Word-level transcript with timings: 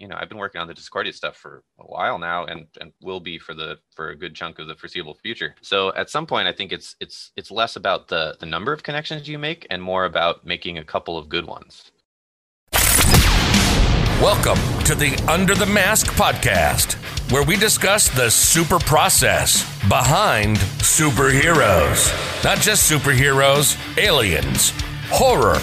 you 0.00 0.08
know, 0.08 0.16
I've 0.18 0.30
been 0.30 0.38
working 0.38 0.60
on 0.60 0.66
the 0.66 0.72
Discordia 0.72 1.12
stuff 1.12 1.36
for 1.36 1.62
a 1.78 1.84
while 1.84 2.18
now, 2.18 2.46
and 2.46 2.66
and 2.80 2.92
will 3.02 3.20
be 3.20 3.38
for 3.38 3.54
the 3.54 3.78
for 3.94 4.08
a 4.08 4.16
good 4.16 4.34
chunk 4.34 4.58
of 4.58 4.66
the 4.66 4.74
foreseeable 4.74 5.14
future. 5.14 5.54
So 5.60 5.94
at 5.94 6.08
some 6.08 6.26
point, 6.26 6.48
I 6.48 6.52
think 6.52 6.72
it's 6.72 6.96
it's 7.00 7.32
it's 7.36 7.50
less 7.50 7.76
about 7.76 8.08
the 8.08 8.36
the 8.40 8.46
number 8.46 8.72
of 8.72 8.82
connections 8.82 9.28
you 9.28 9.38
make 9.38 9.66
and 9.68 9.82
more 9.82 10.06
about 10.06 10.44
making 10.44 10.78
a 10.78 10.84
couple 10.84 11.18
of 11.18 11.28
good 11.28 11.44
ones. 11.44 11.92
Welcome 14.22 14.58
to 14.84 14.94
the 14.94 15.14
Under 15.28 15.54
the 15.54 15.66
Mask 15.66 16.06
podcast, 16.08 16.94
where 17.30 17.42
we 17.42 17.56
discuss 17.56 18.08
the 18.08 18.30
super 18.30 18.78
process 18.78 19.64
behind 19.88 20.56
superheroes. 20.78 22.12
Not 22.42 22.58
just 22.58 22.90
superheroes, 22.90 23.76
aliens, 23.98 24.72
horror 25.08 25.60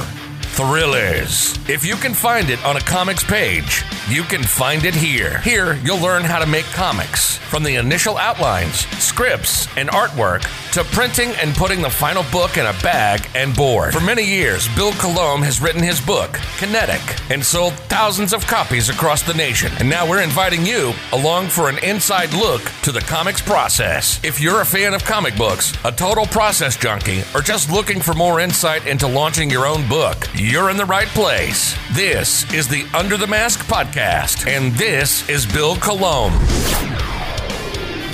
thrillers. 0.57 1.55
If 1.69 1.85
you 1.85 1.95
can 1.95 2.15
find 2.15 2.49
it 2.49 2.63
on 2.65 2.77
a 2.77 2.81
comics 2.81 3.23
page, 3.23 3.83
you 4.09 4.23
can 4.23 4.41
find 4.41 4.85
it 4.85 4.95
here. 4.95 5.37
Here, 5.41 5.75
you'll 5.83 6.01
learn 6.01 6.23
how 6.23 6.39
to 6.39 6.47
make 6.47 6.65
comics 6.65 7.37
from 7.37 7.63
the 7.63 7.75
initial 7.75 8.17
outlines, 8.17 8.87
scripts, 9.01 9.67
and 9.77 9.87
artwork 9.89 10.41
to 10.73 10.83
printing 10.83 11.29
and 11.41 11.55
putting 11.55 11.81
the 11.81 11.89
final 11.89 12.23
book 12.31 12.57
in 12.57 12.65
a 12.65 12.73
bag 12.83 13.27
and 13.35 13.55
board. 13.55 13.93
For 13.93 14.01
many 14.01 14.23
years, 14.23 14.67
Bill 14.75 14.91
Colomb 14.93 15.41
has 15.43 15.61
written 15.61 15.81
his 15.81 16.01
book, 16.01 16.39
Kinetic, 16.57 17.01
and 17.31 17.43
sold 17.43 17.73
thousands 17.87 18.33
of 18.33 18.45
copies 18.47 18.89
across 18.89 19.21
the 19.21 19.33
nation. 19.33 19.71
And 19.79 19.89
now 19.89 20.09
we're 20.09 20.21
inviting 20.21 20.65
you 20.65 20.93
along 21.13 21.47
for 21.47 21.69
an 21.69 21.77
inside 21.83 22.33
look 22.33 22.63
to 22.83 22.91
the 22.91 23.01
comics 23.01 23.41
process. 23.41 24.19
If 24.23 24.41
you're 24.41 24.61
a 24.61 24.65
fan 24.65 24.93
of 24.93 25.05
comic 25.05 25.37
books, 25.37 25.73
a 25.85 25.91
total 25.91 26.25
process 26.25 26.75
junkie, 26.75 27.23
or 27.33 27.41
just 27.41 27.71
looking 27.71 28.01
for 28.01 28.13
more 28.13 28.39
insight 28.39 28.87
into 28.87 29.07
launching 29.07 29.49
your 29.49 29.65
own 29.65 29.87
book, 29.87 30.27
you're 30.47 30.69
in 30.69 30.77
the 30.77 30.85
right 30.85 31.09
place. 31.09 31.77
This 31.91 32.49
is 32.53 32.69
the 32.69 32.85
Under 32.93 33.17
the 33.17 33.27
Mask 33.27 33.59
podcast, 33.65 34.47
and 34.47 34.73
this 34.75 35.27
is 35.27 35.45
Bill 35.45 35.75
Colomb. 35.75 36.31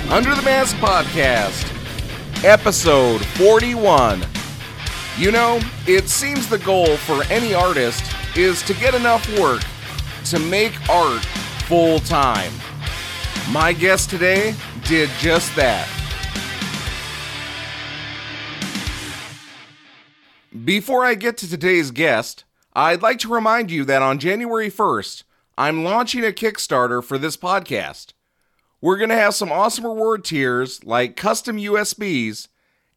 Under 0.10 0.34
the 0.34 0.42
Mask 0.42 0.76
podcast, 0.78 1.64
episode 2.44 3.24
41. 3.24 4.26
You 5.16 5.32
know, 5.32 5.60
it 5.86 6.10
seems 6.10 6.50
the 6.50 6.58
goal 6.58 6.98
for 6.98 7.24
any 7.26 7.54
artist 7.54 8.04
is 8.36 8.64
to 8.64 8.74
get 8.74 8.96
enough 8.96 9.28
work 9.40 9.62
to 10.26 10.40
make 10.40 10.74
art 10.90 11.24
full 11.68 12.00
time. 12.00 12.52
My 13.52 13.74
guest 13.74 14.10
today 14.10 14.56
did 14.86 15.10
just 15.20 15.56
that. 15.56 15.88
Before 20.64 21.04
I 21.04 21.16
get 21.16 21.36
to 21.38 21.50
today's 21.50 21.90
guest, 21.92 22.44
I'd 22.74 23.02
like 23.02 23.18
to 23.20 23.28
remind 23.28 23.72
you 23.72 23.84
that 23.86 24.04
on 24.04 24.20
January 24.20 24.70
1st, 24.70 25.24
I'm 25.58 25.84
launching 25.84 26.24
a 26.24 26.32
Kickstarter 26.32 27.04
for 27.04 27.18
this 27.18 27.36
podcast. 27.36 28.14
We're 28.80 28.98
going 28.98 29.10
to 29.10 29.16
have 29.16 29.34
some 29.34 29.52
awesome 29.52 29.86
reward 29.86 30.24
tiers 30.24 30.86
like 30.86 31.18
custom 31.18 31.58
USBs 31.58 32.48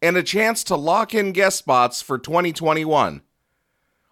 and 0.01 0.15
a 0.15 0.23
chance 0.23 0.63
to 0.65 0.75
lock 0.77 1.13
in 1.13 1.33
guest 1.33 1.57
spots 1.57 2.01
for 2.01 2.17
2021. 2.17 3.21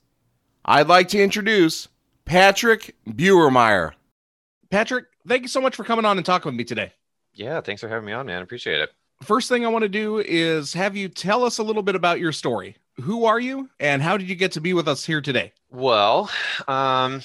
I'd 0.63 0.87
like 0.87 1.09
to 1.09 1.21
introduce 1.21 1.89
Patrick 2.23 2.95
Buermeyer. 3.05 3.91
Patrick, 4.69 5.05
thank 5.27 5.41
you 5.41 5.47
so 5.49 5.61
much 5.61 5.75
for 5.75 5.83
coming 5.83 6.05
on 6.05 6.17
and 6.17 6.25
talking 6.25 6.49
with 6.49 6.57
me 6.57 6.63
today. 6.63 6.93
Yeah, 7.33 7.61
thanks 7.61 7.81
for 7.81 7.89
having 7.89 8.05
me 8.05 8.13
on, 8.13 8.25
man. 8.25 8.41
Appreciate 8.41 8.79
it. 8.79 8.89
First 9.21 9.49
thing 9.49 9.65
I 9.65 9.69
want 9.69 9.83
to 9.83 9.89
do 9.89 10.19
is 10.19 10.73
have 10.73 10.95
you 10.95 11.09
tell 11.09 11.43
us 11.43 11.57
a 11.57 11.63
little 11.63 11.83
bit 11.83 11.95
about 11.95 12.19
your 12.19 12.31
story. 12.31 12.77
Who 13.01 13.25
are 13.25 13.39
you 13.39 13.69
and 13.79 14.01
how 14.01 14.17
did 14.17 14.29
you 14.29 14.35
get 14.35 14.53
to 14.53 14.61
be 14.61 14.73
with 14.73 14.87
us 14.87 15.05
here 15.05 15.21
today? 15.21 15.51
Well, 15.69 16.31
um, 16.67 17.21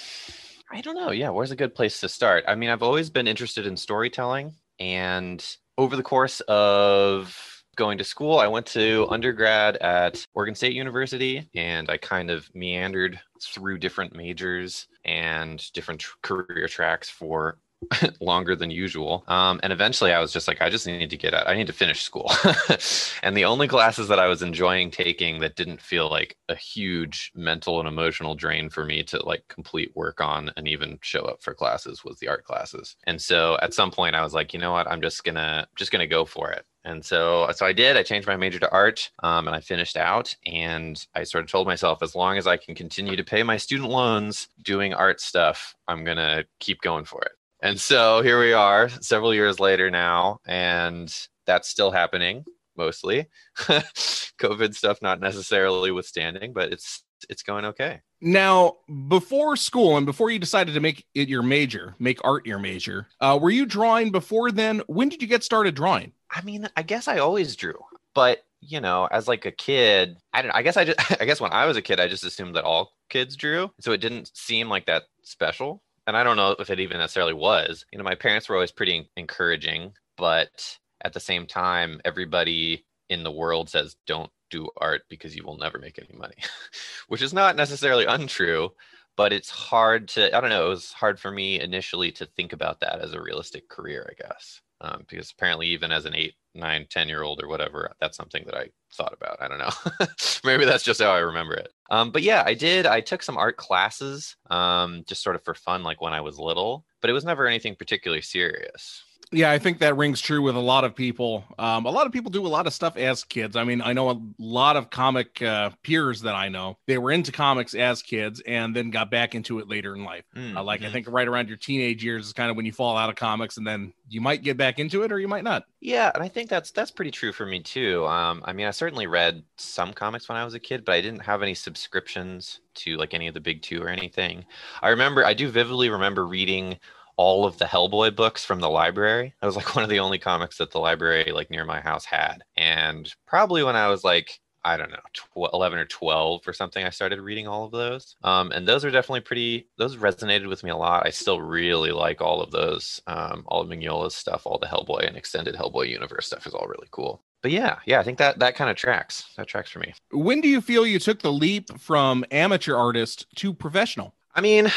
I 0.71 0.81
don't 0.83 0.97
know. 0.97 1.13
Yeah, 1.13 1.31
where's 1.31 1.51
a 1.51 1.57
good 1.57 1.75
place 1.75 2.01
to 2.01 2.09
start? 2.09 2.45
I 2.49 2.57
mean, 2.57 2.69
I've 2.69 2.83
always 2.83 3.11
been 3.11 3.29
interested 3.29 3.67
in 3.67 3.77
storytelling, 3.77 4.55
and 4.79 5.45
over 5.79 5.97
the 5.97 6.03
course 6.03 6.41
of 6.43 7.52
going 7.83 7.99
to 7.99 8.05
school, 8.05 8.39
I 8.39 8.47
went 8.47 8.67
to 8.67 9.09
undergrad 9.11 9.77
at 9.79 10.25
Oregon 10.35 10.55
State 10.55 10.73
University 10.73 11.51
and 11.53 11.91
I 11.91 11.97
kind 11.97 12.31
of 12.31 12.49
meandered 12.55 13.19
through 13.43 13.79
different 13.79 14.15
majors 14.15 14.87
and 15.05 15.61
different 15.73 16.05
career 16.23 16.69
tracks 16.69 17.11
for 17.11 17.59
longer 18.21 18.55
than 18.57 18.71
usual. 18.71 19.25
Um, 19.29 19.61
and 19.63 19.73
eventually 19.73 20.13
I 20.13 20.21
was 20.21 20.33
just 20.33 20.49
like, 20.49 20.61
I 20.63 20.71
just 20.71 20.87
need 20.87 21.11
to 21.11 21.17
get 21.17 21.35
out. 21.35 21.49
I 21.49 21.55
need 21.55 21.67
to 21.67 21.73
finish 21.73 22.03
school. 22.03 22.31
and 23.23 23.37
the 23.37 23.45
only 23.45 23.69
classes 23.69 24.09
that 24.09 24.19
I 24.19 24.29
was 24.29 24.43
enjoying 24.43 24.91
taking 24.91 25.41
that 25.41 25.57
didn't 25.57 25.81
feel 25.81 26.09
like 26.09 26.37
a 26.49 26.55
huge 26.55 27.33
mental 27.35 27.79
and 27.79 27.89
emotional 27.89 28.35
drain 28.35 28.69
for 28.69 28.85
me 28.85 29.03
to 29.05 29.25
like 29.25 29.47
complete 29.49 29.93
work 29.95 30.21
on 30.21 30.51
and 30.57 30.69
even 30.69 30.99
show 31.03 31.23
up 31.23 31.43
for 31.43 31.55
classes 31.55 32.05
was 32.05 32.19
the 32.19 32.29
art 32.29 32.45
classes. 32.45 32.97
And 33.07 33.21
so 33.21 33.59
at 33.63 33.75
some 33.75 33.91
point 33.91 34.17
I 34.17 34.23
was 34.23 34.35
like, 34.35 34.53
you 34.53 34.61
know 34.61 34.73
what? 34.73 34.89
I'm 34.89 35.03
just 35.03 35.25
gonna 35.25 35.67
just 35.77 35.93
gonna 35.93 36.07
go 36.07 36.25
for 36.25 36.51
it. 36.51 36.65
And 36.85 37.05
so, 37.05 37.49
so 37.55 37.65
I 37.65 37.73
did. 37.73 37.97
I 37.97 38.03
changed 38.03 38.27
my 38.27 38.37
major 38.37 38.59
to 38.59 38.73
art, 38.73 39.11
um, 39.23 39.47
and 39.47 39.55
I 39.55 39.61
finished 39.61 39.97
out. 39.97 40.35
And 40.45 41.05
I 41.15 41.23
sort 41.23 41.45
of 41.45 41.51
told 41.51 41.67
myself, 41.67 42.03
as 42.03 42.17
long 42.17 42.39
as 42.39 42.47
I 42.49 42.57
can 42.57 42.75
continue 42.75 43.15
to 43.15 43.23
pay 43.23 43.45
my 43.45 43.57
student 43.57 43.89
loans 43.89 44.49
doing 44.63 44.93
art 44.93 45.21
stuff, 45.21 45.77
I'm 45.87 46.05
gonna 46.05 46.45
keep 46.59 46.81
going 46.81 47.05
for 47.05 47.23
it. 47.23 47.33
And 47.63 47.81
so 47.81 48.23
here 48.23 48.41
we 48.41 48.53
are, 48.53 48.89
several 48.89 49.33
years 49.33 49.61
later 49.61 49.89
now, 49.89 50.41
and 50.45 51.15
that's 51.47 51.69
still 51.69 51.93
happening 51.93 52.45
mostly. 52.77 53.29
COVID 53.57 54.75
stuff 54.75 55.01
not 55.01 55.21
necessarily 55.21 55.93
withstanding, 55.93 56.53
but 56.53 56.73
it's 56.73 57.05
it's 57.31 57.45
going 57.45 57.65
okay. 57.67 58.01
Now, 58.21 58.79
before 59.07 59.57
school 59.57 59.97
and 59.97 60.05
before 60.05 60.31
you 60.31 60.41
decided 60.41 60.75
to 60.75 60.81
make 60.81 61.07
it 61.15 61.29
your 61.29 61.43
major, 61.43 61.95
make 62.01 62.19
art 62.25 62.47
your 62.47 62.59
major, 62.59 63.07
uh, 63.21 63.39
were 63.41 63.51
you 63.51 63.65
drawing 63.65 64.11
before 64.11 64.51
then? 64.51 64.83
When 64.89 65.09
did 65.09 65.23
you 65.23 65.29
get 65.29 65.45
started 65.45 65.77
drawing? 65.77 66.13
I 66.29 66.43
mean, 66.43 66.69
I 66.77 66.83
guess 66.83 67.07
I 67.07 67.19
always 67.19 67.55
drew, 67.55 67.79
but 68.13 68.45
you 68.61 68.81
know, 68.81 69.09
as 69.13 69.29
like 69.29 69.47
a 69.47 69.53
kid, 69.53 70.17
I 70.33 70.43
don't. 70.43 70.51
I 70.51 70.63
guess 70.63 70.77
I 70.77 70.85
just. 70.85 70.99
I 71.23 71.25
guess 71.27 71.41
when 71.41 71.53
I 71.53 71.67
was 71.67 71.77
a 71.77 71.83
kid, 71.83 72.01
I 72.01 72.09
just 72.09 72.25
assumed 72.25 72.57
that 72.57 72.65
all 72.65 72.93
kids 73.09 73.37
drew, 73.37 73.71
so 73.81 73.93
it 73.93 74.01
didn't 74.01 74.37
seem 74.37 74.69
like 74.69 74.87
that 74.87 75.05
special 75.23 75.81
and 76.07 76.17
I 76.17 76.25
don't 76.25 76.37
know 76.37 76.57
if 76.59 76.71
it 76.71 76.81
even 76.81 76.99
necessarily 76.99 77.35
was. 77.35 77.85
You 77.93 77.99
know, 77.99 78.05
my 78.05 78.15
parents 78.15 78.49
were 78.49 78.57
always 78.57 78.73
pretty 78.73 79.09
encouraging, 79.17 79.93
but 80.17 80.79
at 81.05 81.13
the 81.13 81.21
same 81.21 81.47
time, 81.47 82.01
everybody 82.05 82.85
in 83.09 83.23
the 83.23 83.31
world 83.31 83.69
says 83.69 83.97
don't 84.07 84.31
do 84.51 84.69
art 84.79 85.03
because 85.09 85.35
you 85.37 85.45
will 85.45 85.59
never 85.59 85.79
make 85.79 85.99
any 85.99 86.17
money, 86.19 86.37
which 87.09 87.23
is 87.23 87.33
not 87.33 87.57
necessarily 87.57 88.05
untrue, 88.05 88.71
but 89.17 89.33
it's 89.33 89.51
hard 89.51 90.09
to, 90.09 90.35
I 90.37 90.41
don't 90.41 90.51
know, 90.51 90.67
it 90.67 90.71
was 90.71 90.93
hard 90.93 91.19
for 91.21 91.31
me 91.31 91.61
initially 91.61 92.11
to 92.13 92.27
think 92.27 92.53
about 92.53 92.81
that 92.81 93.01
as 93.01 93.13
a 93.13 93.21
realistic 93.21 93.69
career, 93.69 94.09
I 94.11 94.29
guess. 94.29 94.61
Um, 94.81 95.05
because 95.09 95.31
apparently, 95.31 95.69
even 95.69 95.93
as 95.93 96.07
an 96.07 96.15
eight, 96.17 96.35
nine, 96.57 96.87
10 96.91 97.09
year 97.09 97.23
old 97.23 97.41
or 97.41 97.47
whatever, 97.47 97.93
that's 98.01 98.17
something 98.17 98.43
that 98.47 98.57
I 98.57 98.71
thought 98.93 99.13
about. 99.13 99.41
I 99.41 99.47
don't 99.47 99.59
know. 99.59 100.07
Maybe 100.45 100.65
that's 100.65 100.83
just 100.83 101.01
how 101.01 101.13
I 101.13 101.19
remember 101.19 101.55
it. 101.55 101.73
Um, 101.93 102.11
but 102.11 102.23
yeah, 102.23 102.43
I 102.45 102.55
did. 102.55 102.87
I 102.87 103.03
took 103.03 103.23
some 103.23 103.37
art 103.37 103.59
classes 103.59 104.37
um, 104.51 105.05
just 105.07 105.23
sort 105.23 105.37
of 105.37 105.45
for 105.45 105.55
fun, 105.55 105.85
like 105.85 106.01
when 106.01 106.15
I 106.15 106.23
was 106.23 106.39
little, 106.41 106.87
but 107.03 107.11
it 107.11 107.13
was 107.13 107.25
never 107.25 107.47
anything 107.47 107.77
particularly 107.77 108.23
serious 108.23 109.05
yeah, 109.33 109.51
I 109.51 109.59
think 109.59 109.79
that 109.79 109.97
rings 109.97 110.21
true 110.21 110.43
with 110.43 110.57
a 110.57 110.61
lot 110.61 110.85
of 110.85 110.95
people. 110.95 111.45
Um, 111.59 111.87
a 111.87 111.91
lot 111.91 112.07
of 112.07 112.13
people 112.13 112.31
do 112.31 112.47
a 112.47 112.49
lot 112.49 112.67
of 112.67 112.75
stuff 112.75 112.97
as 112.97 113.25
kids. 113.25 113.57
I 113.57 113.65
mean, 113.65 113.81
I 113.81 113.93
know 113.93 114.11
a 114.11 114.21
lot 114.39 114.77
of 114.77 114.91
comic 114.91 115.41
uh, 115.43 115.71
peers 115.83 116.21
that 116.23 116.35
I 116.35 116.49
know. 116.49 116.79
They 116.87 116.99
were 116.99 117.11
into 117.11 117.33
comics 117.33 117.75
as 117.75 118.03
kids 118.03 118.43
and 118.47 118.77
then 118.77 118.91
got 118.91 119.11
back 119.11 119.35
into 119.35 119.59
it 119.59 119.69
later 119.69 119.95
in 119.97 120.05
life. 120.05 120.25
Mm, 120.37 120.57
uh, 120.57 120.63
like 120.63 120.81
I 120.81 120.85
mm-hmm. 120.85 120.93
think 120.93 121.09
right 121.09 121.27
around 121.27 121.49
your 121.49 121.57
teenage 121.57 122.05
years 122.05 122.27
is 122.27 122.33
kind 122.33 122.51
of 122.51 122.57
when 122.57 122.67
you 122.67 122.73
fall 122.73 122.97
out 122.97 123.09
of 123.09 123.17
comics, 123.17 123.57
and 123.57 123.67
then 123.67 123.93
you 124.09 124.21
might 124.21 124.43
get 124.43 124.57
back 124.57 124.79
into 124.79 125.03
it 125.03 125.11
or 125.11 125.19
you 125.19 125.29
might 125.29 125.45
not. 125.45 125.65
Yeah, 125.81 126.11
and 126.15 126.23
I 126.23 126.29
think 126.29 126.51
that's 126.51 126.71
that's 126.71 126.91
pretty 126.91 127.11
true 127.11 127.33
for 127.33 127.47
me 127.47 127.61
too. 127.61 128.07
Um, 128.07 128.43
I 128.45 128.53
mean, 128.53 128.67
I 128.67 128.71
certainly 128.71 129.07
read 129.07 129.43
some 129.57 129.93
comics 129.93 130.29
when 130.29 130.37
I 130.37 130.45
was 130.45 130.55
a 130.55 130.61
kid, 130.61 130.85
but 130.85 130.95
I 130.95 131.01
didn't 131.01 131.21
have 131.21 131.43
any 131.43 131.55
subscriptions 131.55 132.61
to 132.75 132.97
like 132.97 133.15
any 133.15 133.29
of 133.29 133.35
the 133.35 133.41
big 133.41 133.63
two 133.63 133.83
or 133.83 133.89
anything. 133.89 134.45
I 134.83 134.91
remember, 134.91 135.25
I 135.25 135.35
do 135.35 135.49
vividly 135.49 135.91
remember 135.91 136.27
reading 136.27 136.79
all 137.23 137.45
of 137.45 137.57
the 137.59 137.67
Hellboy 137.67 138.17
books 138.17 138.45
from 138.45 138.59
the 138.59 138.69
library. 138.69 139.33
It 139.41 139.47
was 139.47 139.55
like 139.55 139.77
one 139.77 139.85
of 139.85 139.91
the 139.91 140.01
only 140.01 140.19
comics 140.19 140.59
that 140.59 140.73
the 140.73 140.81
library 140.81 141.31
like 141.33 141.51
near 141.51 141.65
my 141.65 141.81
house 141.81 142.05
had. 142.05 142.43
And 142.57 143.15
probably 143.29 143.63
when 143.63 143.77
I 143.77 143.87
was 143.89 144.03
like 144.03 144.41
I 144.65 144.77
don't 144.77 144.93
know, 144.93 145.01
12, 145.35 145.51
11 145.55 145.79
or 145.81 145.85
12 145.87 146.47
or 146.47 146.53
something, 146.53 146.85
I 146.85 146.91
started 146.91 147.21
reading 147.21 147.49
all 147.49 147.65
of 147.65 147.73
those. 147.73 148.15
Um, 148.23 148.53
and 148.53 148.67
those 148.67 148.85
are 148.85 148.93
definitely 148.93 149.23
pretty, 149.23 149.67
those 149.77 149.97
resonated 149.97 150.49
with 150.49 150.63
me 150.63 150.71
a 150.71 150.77
lot. 150.77 151.05
I 151.05 151.11
still 151.11 151.41
really 151.41 151.91
like 151.91 152.21
all 152.21 152.41
of 152.41 152.53
those. 152.53 153.03
Um, 153.09 153.43
all 153.47 153.63
of 153.63 153.69
Mignola's 153.69 154.15
stuff, 154.15 154.43
all 154.45 154.61
the 154.61 154.69
Hellboy 154.69 155.05
and 155.05 155.17
extended 155.17 155.57
Hellboy 155.57 155.89
universe 155.89 156.27
stuff 156.27 156.47
is 156.47 156.55
all 156.55 156.69
really 156.69 156.87
cool. 156.93 157.25
But 157.43 157.51
yeah, 157.51 157.79
yeah, 157.87 157.99
I 157.99 158.05
think 158.05 158.19
that 158.19 158.39
that 158.39 158.55
kind 158.55 158.71
of 158.71 158.77
tracks. 158.77 159.25
That 159.37 159.49
tracks 159.49 159.69
for 159.69 159.81
me. 159.81 159.95
When 160.13 160.41
do 160.41 160.49
you 160.49 160.61
feel 160.61 160.87
you 160.87 161.01
took 161.01 161.23
the 161.23 161.33
leap 161.33 161.77
from 161.81 162.25
amateur 162.31 162.77
artist 162.77 163.27
to 163.39 163.53
professional? 163.53 164.15
I 164.33 164.43
mean, 164.43 164.71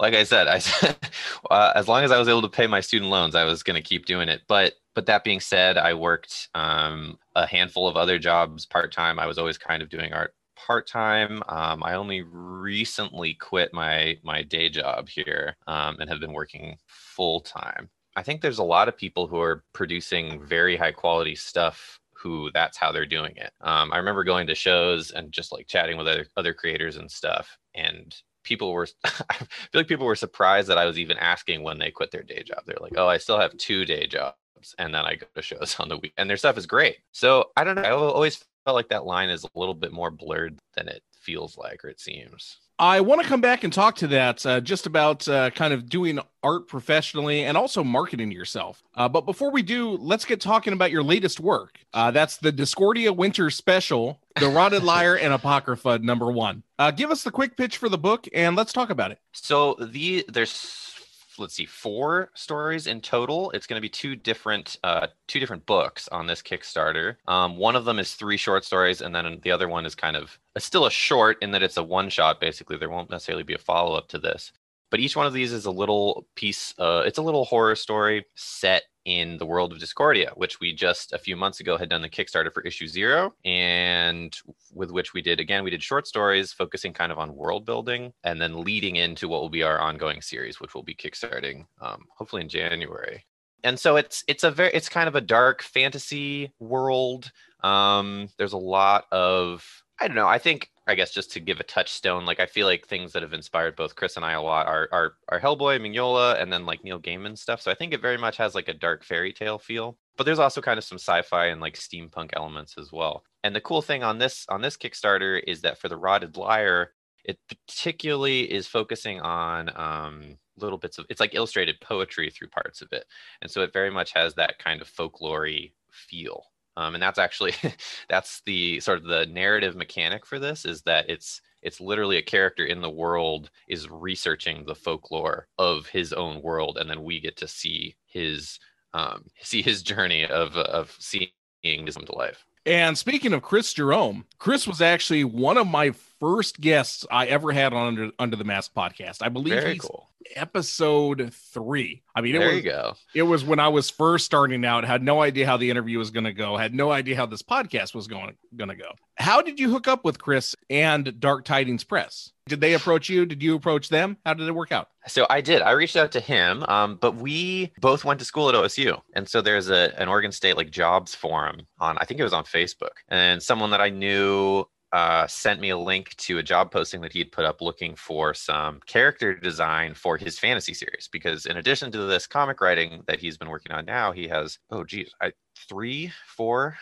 like 0.00 0.14
I 0.14 0.24
said, 0.24 0.46
I 0.48 0.60
uh, 1.50 1.72
as 1.74 1.88
long 1.88 2.04
as 2.04 2.10
I 2.10 2.18
was 2.18 2.28
able 2.28 2.42
to 2.42 2.48
pay 2.48 2.66
my 2.66 2.80
student 2.80 3.10
loans, 3.10 3.34
I 3.34 3.44
was 3.44 3.62
going 3.62 3.80
to 3.80 3.86
keep 3.86 4.06
doing 4.06 4.28
it. 4.28 4.42
But 4.48 4.74
but 4.94 5.06
that 5.06 5.24
being 5.24 5.40
said, 5.40 5.78
I 5.78 5.94
worked 5.94 6.48
um, 6.54 7.18
a 7.36 7.46
handful 7.46 7.86
of 7.86 7.96
other 7.96 8.18
jobs 8.18 8.66
part 8.66 8.92
time. 8.92 9.18
I 9.18 9.26
was 9.26 9.38
always 9.38 9.58
kind 9.58 9.82
of 9.82 9.90
doing 9.90 10.12
art 10.12 10.34
part 10.56 10.88
time. 10.88 11.42
Um, 11.48 11.82
I 11.84 11.94
only 11.94 12.22
recently 12.22 13.34
quit 13.34 13.72
my 13.72 14.16
my 14.22 14.42
day 14.42 14.68
job 14.68 15.08
here 15.08 15.56
um, 15.66 15.96
and 16.00 16.08
have 16.10 16.20
been 16.20 16.32
working 16.32 16.76
full 16.86 17.40
time. 17.40 17.90
I 18.16 18.22
think 18.22 18.40
there's 18.40 18.58
a 18.58 18.64
lot 18.64 18.88
of 18.88 18.96
people 18.96 19.28
who 19.28 19.40
are 19.40 19.62
producing 19.72 20.44
very 20.44 20.76
high 20.76 20.92
quality 20.92 21.36
stuff 21.36 22.00
who 22.12 22.50
that's 22.52 22.76
how 22.76 22.90
they're 22.90 23.06
doing 23.06 23.36
it. 23.36 23.52
Um, 23.60 23.92
I 23.92 23.98
remember 23.98 24.24
going 24.24 24.48
to 24.48 24.54
shows 24.54 25.12
and 25.12 25.30
just 25.32 25.52
like 25.52 25.68
chatting 25.68 25.96
with 25.96 26.08
other 26.08 26.26
other 26.36 26.52
creators 26.52 26.96
and 26.96 27.10
stuff, 27.10 27.56
and 27.74 28.14
people 28.48 28.72
were 28.72 28.88
I 29.04 29.34
feel 29.34 29.48
like 29.74 29.88
people 29.88 30.06
were 30.06 30.16
surprised 30.16 30.68
that 30.68 30.78
I 30.78 30.86
was 30.86 30.98
even 30.98 31.18
asking 31.18 31.62
when 31.62 31.78
they 31.78 31.90
quit 31.90 32.10
their 32.10 32.22
day 32.22 32.42
job. 32.42 32.62
They're 32.66 32.76
like, 32.80 32.94
"Oh, 32.96 33.08
I 33.08 33.18
still 33.18 33.38
have 33.38 33.56
two 33.58 33.84
day 33.84 34.06
jobs." 34.06 34.36
and 34.78 34.92
then 34.92 35.04
I 35.04 35.14
go 35.14 35.26
to 35.36 35.42
shows 35.42 35.76
on 35.78 35.88
the 35.88 35.98
week, 35.98 36.14
and 36.16 36.28
their 36.28 36.36
stuff 36.36 36.58
is 36.58 36.66
great. 36.66 36.98
So 37.12 37.50
I 37.56 37.64
don't 37.64 37.76
know. 37.76 37.82
I 37.82 37.90
always 37.90 38.44
felt 38.64 38.74
like 38.74 38.88
that 38.88 39.06
line 39.06 39.30
is 39.30 39.44
a 39.44 39.58
little 39.58 39.74
bit 39.74 39.92
more 39.92 40.10
blurred 40.10 40.58
than 40.74 40.88
it 40.88 41.02
feels 41.12 41.56
like 41.56 41.84
or 41.84 41.88
it 41.88 42.00
seems. 42.00 42.58
I 42.80 43.00
want 43.00 43.20
to 43.20 43.26
come 43.26 43.40
back 43.40 43.64
and 43.64 43.72
talk 43.72 43.96
to 43.96 44.06
that 44.08 44.46
uh, 44.46 44.60
just 44.60 44.86
about 44.86 45.26
uh, 45.26 45.50
kind 45.50 45.74
of 45.74 45.88
doing 45.88 46.20
art 46.44 46.68
professionally 46.68 47.42
and 47.42 47.56
also 47.56 47.82
marketing 47.82 48.30
yourself. 48.30 48.84
Uh, 48.94 49.08
but 49.08 49.22
before 49.22 49.50
we 49.50 49.62
do, 49.62 49.96
let's 49.96 50.24
get 50.24 50.40
talking 50.40 50.72
about 50.72 50.92
your 50.92 51.02
latest 51.02 51.40
work. 51.40 51.80
Uh, 51.92 52.12
that's 52.12 52.36
the 52.36 52.52
Discordia 52.52 53.12
Winter 53.12 53.50
Special, 53.50 54.20
The 54.38 54.48
Rotted 54.48 54.82
Liar 54.84 55.16
and 55.16 55.32
Apocrypha 55.32 55.98
number 55.98 56.30
one. 56.30 56.62
Uh, 56.78 56.92
give 56.92 57.10
us 57.10 57.24
the 57.24 57.32
quick 57.32 57.56
pitch 57.56 57.78
for 57.78 57.88
the 57.88 57.98
book 57.98 58.28
and 58.32 58.54
let's 58.54 58.72
talk 58.72 58.90
about 58.90 59.10
it. 59.10 59.18
So 59.32 59.74
the 59.74 60.24
there's 60.28 60.94
let's 61.38 61.54
see 61.54 61.66
four 61.66 62.30
stories 62.34 62.86
in 62.86 63.00
total. 63.00 63.50
It's 63.52 63.66
going 63.66 63.76
to 63.76 63.82
be 63.82 63.88
two 63.88 64.16
different 64.16 64.76
uh, 64.82 65.08
two 65.26 65.40
different 65.40 65.66
books 65.66 66.08
on 66.08 66.26
this 66.26 66.42
kickstarter. 66.42 67.16
Um, 67.26 67.56
one 67.56 67.76
of 67.76 67.84
them 67.84 67.98
is 67.98 68.14
three 68.14 68.36
short 68.36 68.64
stories 68.64 69.00
and 69.00 69.14
then 69.14 69.38
the 69.42 69.50
other 69.50 69.68
one 69.68 69.86
is 69.86 69.94
kind 69.94 70.16
of 70.16 70.38
still 70.58 70.86
a 70.86 70.90
short 70.90 71.38
in 71.42 71.50
that 71.52 71.62
it's 71.62 71.76
a 71.76 71.82
one 71.82 72.08
shot 72.08 72.40
basically. 72.40 72.76
There 72.76 72.90
won't 72.90 73.10
necessarily 73.10 73.44
be 73.44 73.54
a 73.54 73.58
follow-up 73.58 74.08
to 74.08 74.18
this. 74.18 74.52
But 74.90 75.00
each 75.00 75.16
one 75.16 75.26
of 75.26 75.32
these 75.34 75.52
is 75.52 75.66
a 75.66 75.70
little 75.70 76.26
piece 76.34 76.74
uh, 76.78 77.02
it's 77.06 77.18
a 77.18 77.22
little 77.22 77.44
horror 77.44 77.76
story 77.76 78.24
set 78.34 78.84
in 79.04 79.38
the 79.38 79.46
world 79.46 79.72
of 79.72 79.78
Discordia, 79.78 80.32
which 80.34 80.60
we 80.60 80.74
just 80.74 81.12
a 81.12 81.18
few 81.18 81.36
months 81.36 81.60
ago 81.60 81.76
had 81.76 81.88
done 81.88 82.02
the 82.02 82.08
Kickstarter 82.08 82.52
for 82.52 82.62
issue 82.62 82.86
zero, 82.86 83.34
and 83.44 84.36
with 84.72 84.90
which 84.90 85.14
we 85.14 85.22
did 85.22 85.40
again, 85.40 85.64
we 85.64 85.70
did 85.70 85.82
short 85.82 86.06
stories 86.06 86.52
focusing 86.52 86.92
kind 86.92 87.12
of 87.12 87.18
on 87.18 87.34
world 87.34 87.64
building 87.64 88.12
and 88.24 88.40
then 88.40 88.62
leading 88.62 88.96
into 88.96 89.28
what 89.28 89.40
will 89.40 89.48
be 89.48 89.62
our 89.62 89.78
ongoing 89.78 90.20
series, 90.20 90.60
which 90.60 90.74
will 90.74 90.82
be 90.82 90.94
kickstarting 90.94 91.66
um, 91.80 92.04
hopefully 92.16 92.42
in 92.42 92.48
January. 92.48 93.24
And 93.64 93.78
so 93.78 93.96
it's 93.96 94.22
it's 94.28 94.44
a 94.44 94.50
very 94.50 94.70
it's 94.72 94.88
kind 94.88 95.08
of 95.08 95.16
a 95.16 95.20
dark 95.20 95.62
fantasy 95.62 96.52
world. 96.60 97.32
Um, 97.64 98.28
there's 98.38 98.52
a 98.52 98.58
lot 98.58 99.06
of 99.10 99.64
I 100.00 100.06
don't 100.06 100.16
know. 100.16 100.28
I 100.28 100.38
think 100.38 100.70
I 100.88 100.94
guess 100.94 101.12
just 101.12 101.30
to 101.32 101.40
give 101.40 101.60
a 101.60 101.64
touchstone, 101.64 102.24
like 102.24 102.40
I 102.40 102.46
feel 102.46 102.66
like 102.66 102.86
things 102.86 103.12
that 103.12 103.22
have 103.22 103.34
inspired 103.34 103.76
both 103.76 103.94
Chris 103.94 104.16
and 104.16 104.24
I 104.24 104.32
a 104.32 104.42
lot 104.42 104.66
are 104.66 104.88
are, 104.90 105.12
are 105.28 105.38
Hellboy, 105.38 105.78
Mignola, 105.80 106.40
and 106.40 106.50
then 106.50 106.64
like 106.64 106.82
Neil 106.82 106.98
Gaiman 106.98 107.36
stuff. 107.36 107.60
So 107.60 107.70
I 107.70 107.74
think 107.74 107.92
it 107.92 108.00
very 108.00 108.16
much 108.16 108.38
has 108.38 108.54
like 108.54 108.68
a 108.68 108.74
dark 108.74 109.04
fairy 109.04 109.32
tale 109.32 109.58
feel. 109.58 109.98
But 110.16 110.24
there's 110.24 110.38
also 110.38 110.62
kind 110.62 110.78
of 110.78 110.84
some 110.84 110.98
sci-fi 110.98 111.46
and 111.46 111.60
like 111.60 111.74
steampunk 111.74 112.30
elements 112.32 112.76
as 112.78 112.90
well. 112.90 113.22
And 113.44 113.54
the 113.54 113.60
cool 113.60 113.82
thing 113.82 114.02
on 114.02 114.18
this 114.18 114.46
on 114.48 114.62
this 114.62 114.78
Kickstarter 114.78 115.40
is 115.46 115.60
that 115.60 115.78
for 115.78 115.88
the 115.90 115.96
Rotted 115.98 116.38
Lyre, 116.38 116.92
it 117.24 117.38
particularly 117.48 118.50
is 118.50 118.66
focusing 118.66 119.20
on 119.20 119.70
um, 119.76 120.38
little 120.56 120.78
bits 120.78 120.96
of 120.96 121.04
it's 121.10 121.20
like 121.20 121.34
illustrated 121.34 121.80
poetry 121.82 122.30
through 122.30 122.48
parts 122.48 122.80
of 122.80 122.88
it, 122.92 123.04
and 123.42 123.50
so 123.50 123.60
it 123.60 123.74
very 123.74 123.90
much 123.90 124.12
has 124.14 124.34
that 124.34 124.58
kind 124.58 124.80
of 124.80 124.88
folklore 124.88 125.48
feel 125.92 126.44
um, 126.78 126.94
and 126.94 127.02
that's 127.02 127.18
actually 127.18 127.52
that's 128.08 128.40
the 128.46 128.80
sort 128.80 128.98
of 128.98 129.04
the 129.04 129.26
narrative 129.26 129.76
mechanic 129.76 130.24
for 130.24 130.38
this 130.38 130.64
is 130.64 130.82
that 130.82 131.10
it's 131.10 131.42
it's 131.60 131.80
literally 131.80 132.16
a 132.16 132.22
character 132.22 132.64
in 132.64 132.80
the 132.80 132.88
world 132.88 133.50
is 133.66 133.90
researching 133.90 134.64
the 134.64 134.76
folklore 134.76 135.48
of 135.58 135.88
his 135.88 136.12
own 136.12 136.40
world 136.40 136.78
and 136.78 136.88
then 136.88 137.02
we 137.02 137.20
get 137.20 137.36
to 137.36 137.48
see 137.48 137.96
his 138.06 138.58
um, 138.94 139.24
see 139.42 139.60
his 139.60 139.82
journey 139.82 140.24
of 140.24 140.56
of 140.56 140.96
seeing 140.98 141.30
this 141.62 141.96
come 141.96 142.06
to 142.06 142.14
life. 142.14 142.44
And 142.64 142.96
speaking 142.96 143.32
of 143.32 143.42
chris 143.42 143.72
jerome 143.72 144.24
chris 144.38 144.66
was 144.66 144.80
actually 144.80 145.24
one 145.24 145.58
of 145.58 145.66
my 145.66 145.92
first 146.20 146.60
guests 146.60 147.04
i 147.10 147.26
ever 147.26 147.50
had 147.50 147.72
on 147.72 147.88
under 147.88 148.12
under 148.18 148.36
the 148.36 148.44
mask 148.44 148.72
podcast. 148.74 149.18
I 149.20 149.28
believe 149.28 149.54
Very 149.54 149.72
he's 149.72 149.82
cool 149.82 150.08
episode 150.34 151.32
three. 151.32 152.02
I 152.14 152.20
mean, 152.20 152.34
it 152.34 152.38
there 152.38 152.48
was, 152.48 152.56
you 152.56 152.62
go. 152.62 152.94
It 153.14 153.22
was 153.22 153.44
when 153.44 153.60
I 153.60 153.68
was 153.68 153.90
first 153.90 154.24
starting 154.24 154.64
out, 154.64 154.84
had 154.84 155.02
no 155.02 155.22
idea 155.22 155.46
how 155.46 155.56
the 155.56 155.70
interview 155.70 155.98
was 155.98 156.10
going 156.10 156.24
to 156.24 156.32
go, 156.32 156.56
had 156.56 156.74
no 156.74 156.90
idea 156.90 157.16
how 157.16 157.26
this 157.26 157.42
podcast 157.42 157.94
was 157.94 158.06
going 158.06 158.36
going 158.56 158.70
to 158.70 158.76
go. 158.76 158.90
How 159.16 159.42
did 159.42 159.58
you 159.58 159.70
hook 159.70 159.88
up 159.88 160.04
with 160.04 160.18
Chris 160.18 160.54
and 160.70 161.18
Dark 161.20 161.44
Tidings 161.44 161.84
Press? 161.84 162.32
Did 162.48 162.60
they 162.60 162.74
approach 162.74 163.08
you? 163.08 163.26
Did 163.26 163.42
you 163.42 163.54
approach 163.54 163.88
them? 163.88 164.16
How 164.24 164.34
did 164.34 164.48
it 164.48 164.52
work 164.52 164.72
out? 164.72 164.88
So 165.06 165.26
I 165.28 165.40
did. 165.40 165.60
I 165.62 165.72
reached 165.72 165.96
out 165.96 166.12
to 166.12 166.20
him, 166.20 166.64
um, 166.64 166.96
but 167.00 167.16
we 167.16 167.72
both 167.80 168.04
went 168.04 168.18
to 168.20 168.24
school 168.24 168.48
at 168.48 168.54
OSU, 168.54 169.00
and 169.14 169.28
so 169.28 169.40
there's 169.40 169.68
a 169.68 169.92
an 170.00 170.08
Oregon 170.08 170.32
State 170.32 170.56
like 170.56 170.70
jobs 170.70 171.14
forum 171.14 171.66
on. 171.78 171.98
I 171.98 172.04
think 172.04 172.20
it 172.20 172.24
was 172.24 172.32
on 172.32 172.44
Facebook, 172.44 172.96
and 173.08 173.42
someone 173.42 173.70
that 173.70 173.80
I 173.80 173.90
knew 173.90 174.64
uh, 174.92 175.26
sent 175.26 175.60
me 175.60 175.70
a 175.70 175.78
link 175.78 176.14
to 176.16 176.38
a 176.38 176.42
job 176.42 176.70
posting 176.70 177.00
that 177.02 177.12
he'd 177.12 177.32
put 177.32 177.44
up 177.44 177.60
looking 177.60 177.94
for 177.94 178.32
some 178.32 178.80
character 178.86 179.34
design 179.34 179.94
for 179.94 180.16
his 180.16 180.38
fantasy 180.38 180.74
series. 180.74 181.08
Because 181.10 181.46
in 181.46 181.58
addition 181.58 181.92
to 181.92 181.98
this 182.04 182.26
comic 182.26 182.60
writing 182.60 183.02
that 183.06 183.20
he's 183.20 183.36
been 183.36 183.50
working 183.50 183.72
on 183.72 183.84
now, 183.84 184.12
he 184.12 184.28
has 184.28 184.58
oh 184.70 184.84
geez, 184.84 185.12
I, 185.20 185.32
three, 185.68 186.12
four, 186.26 186.76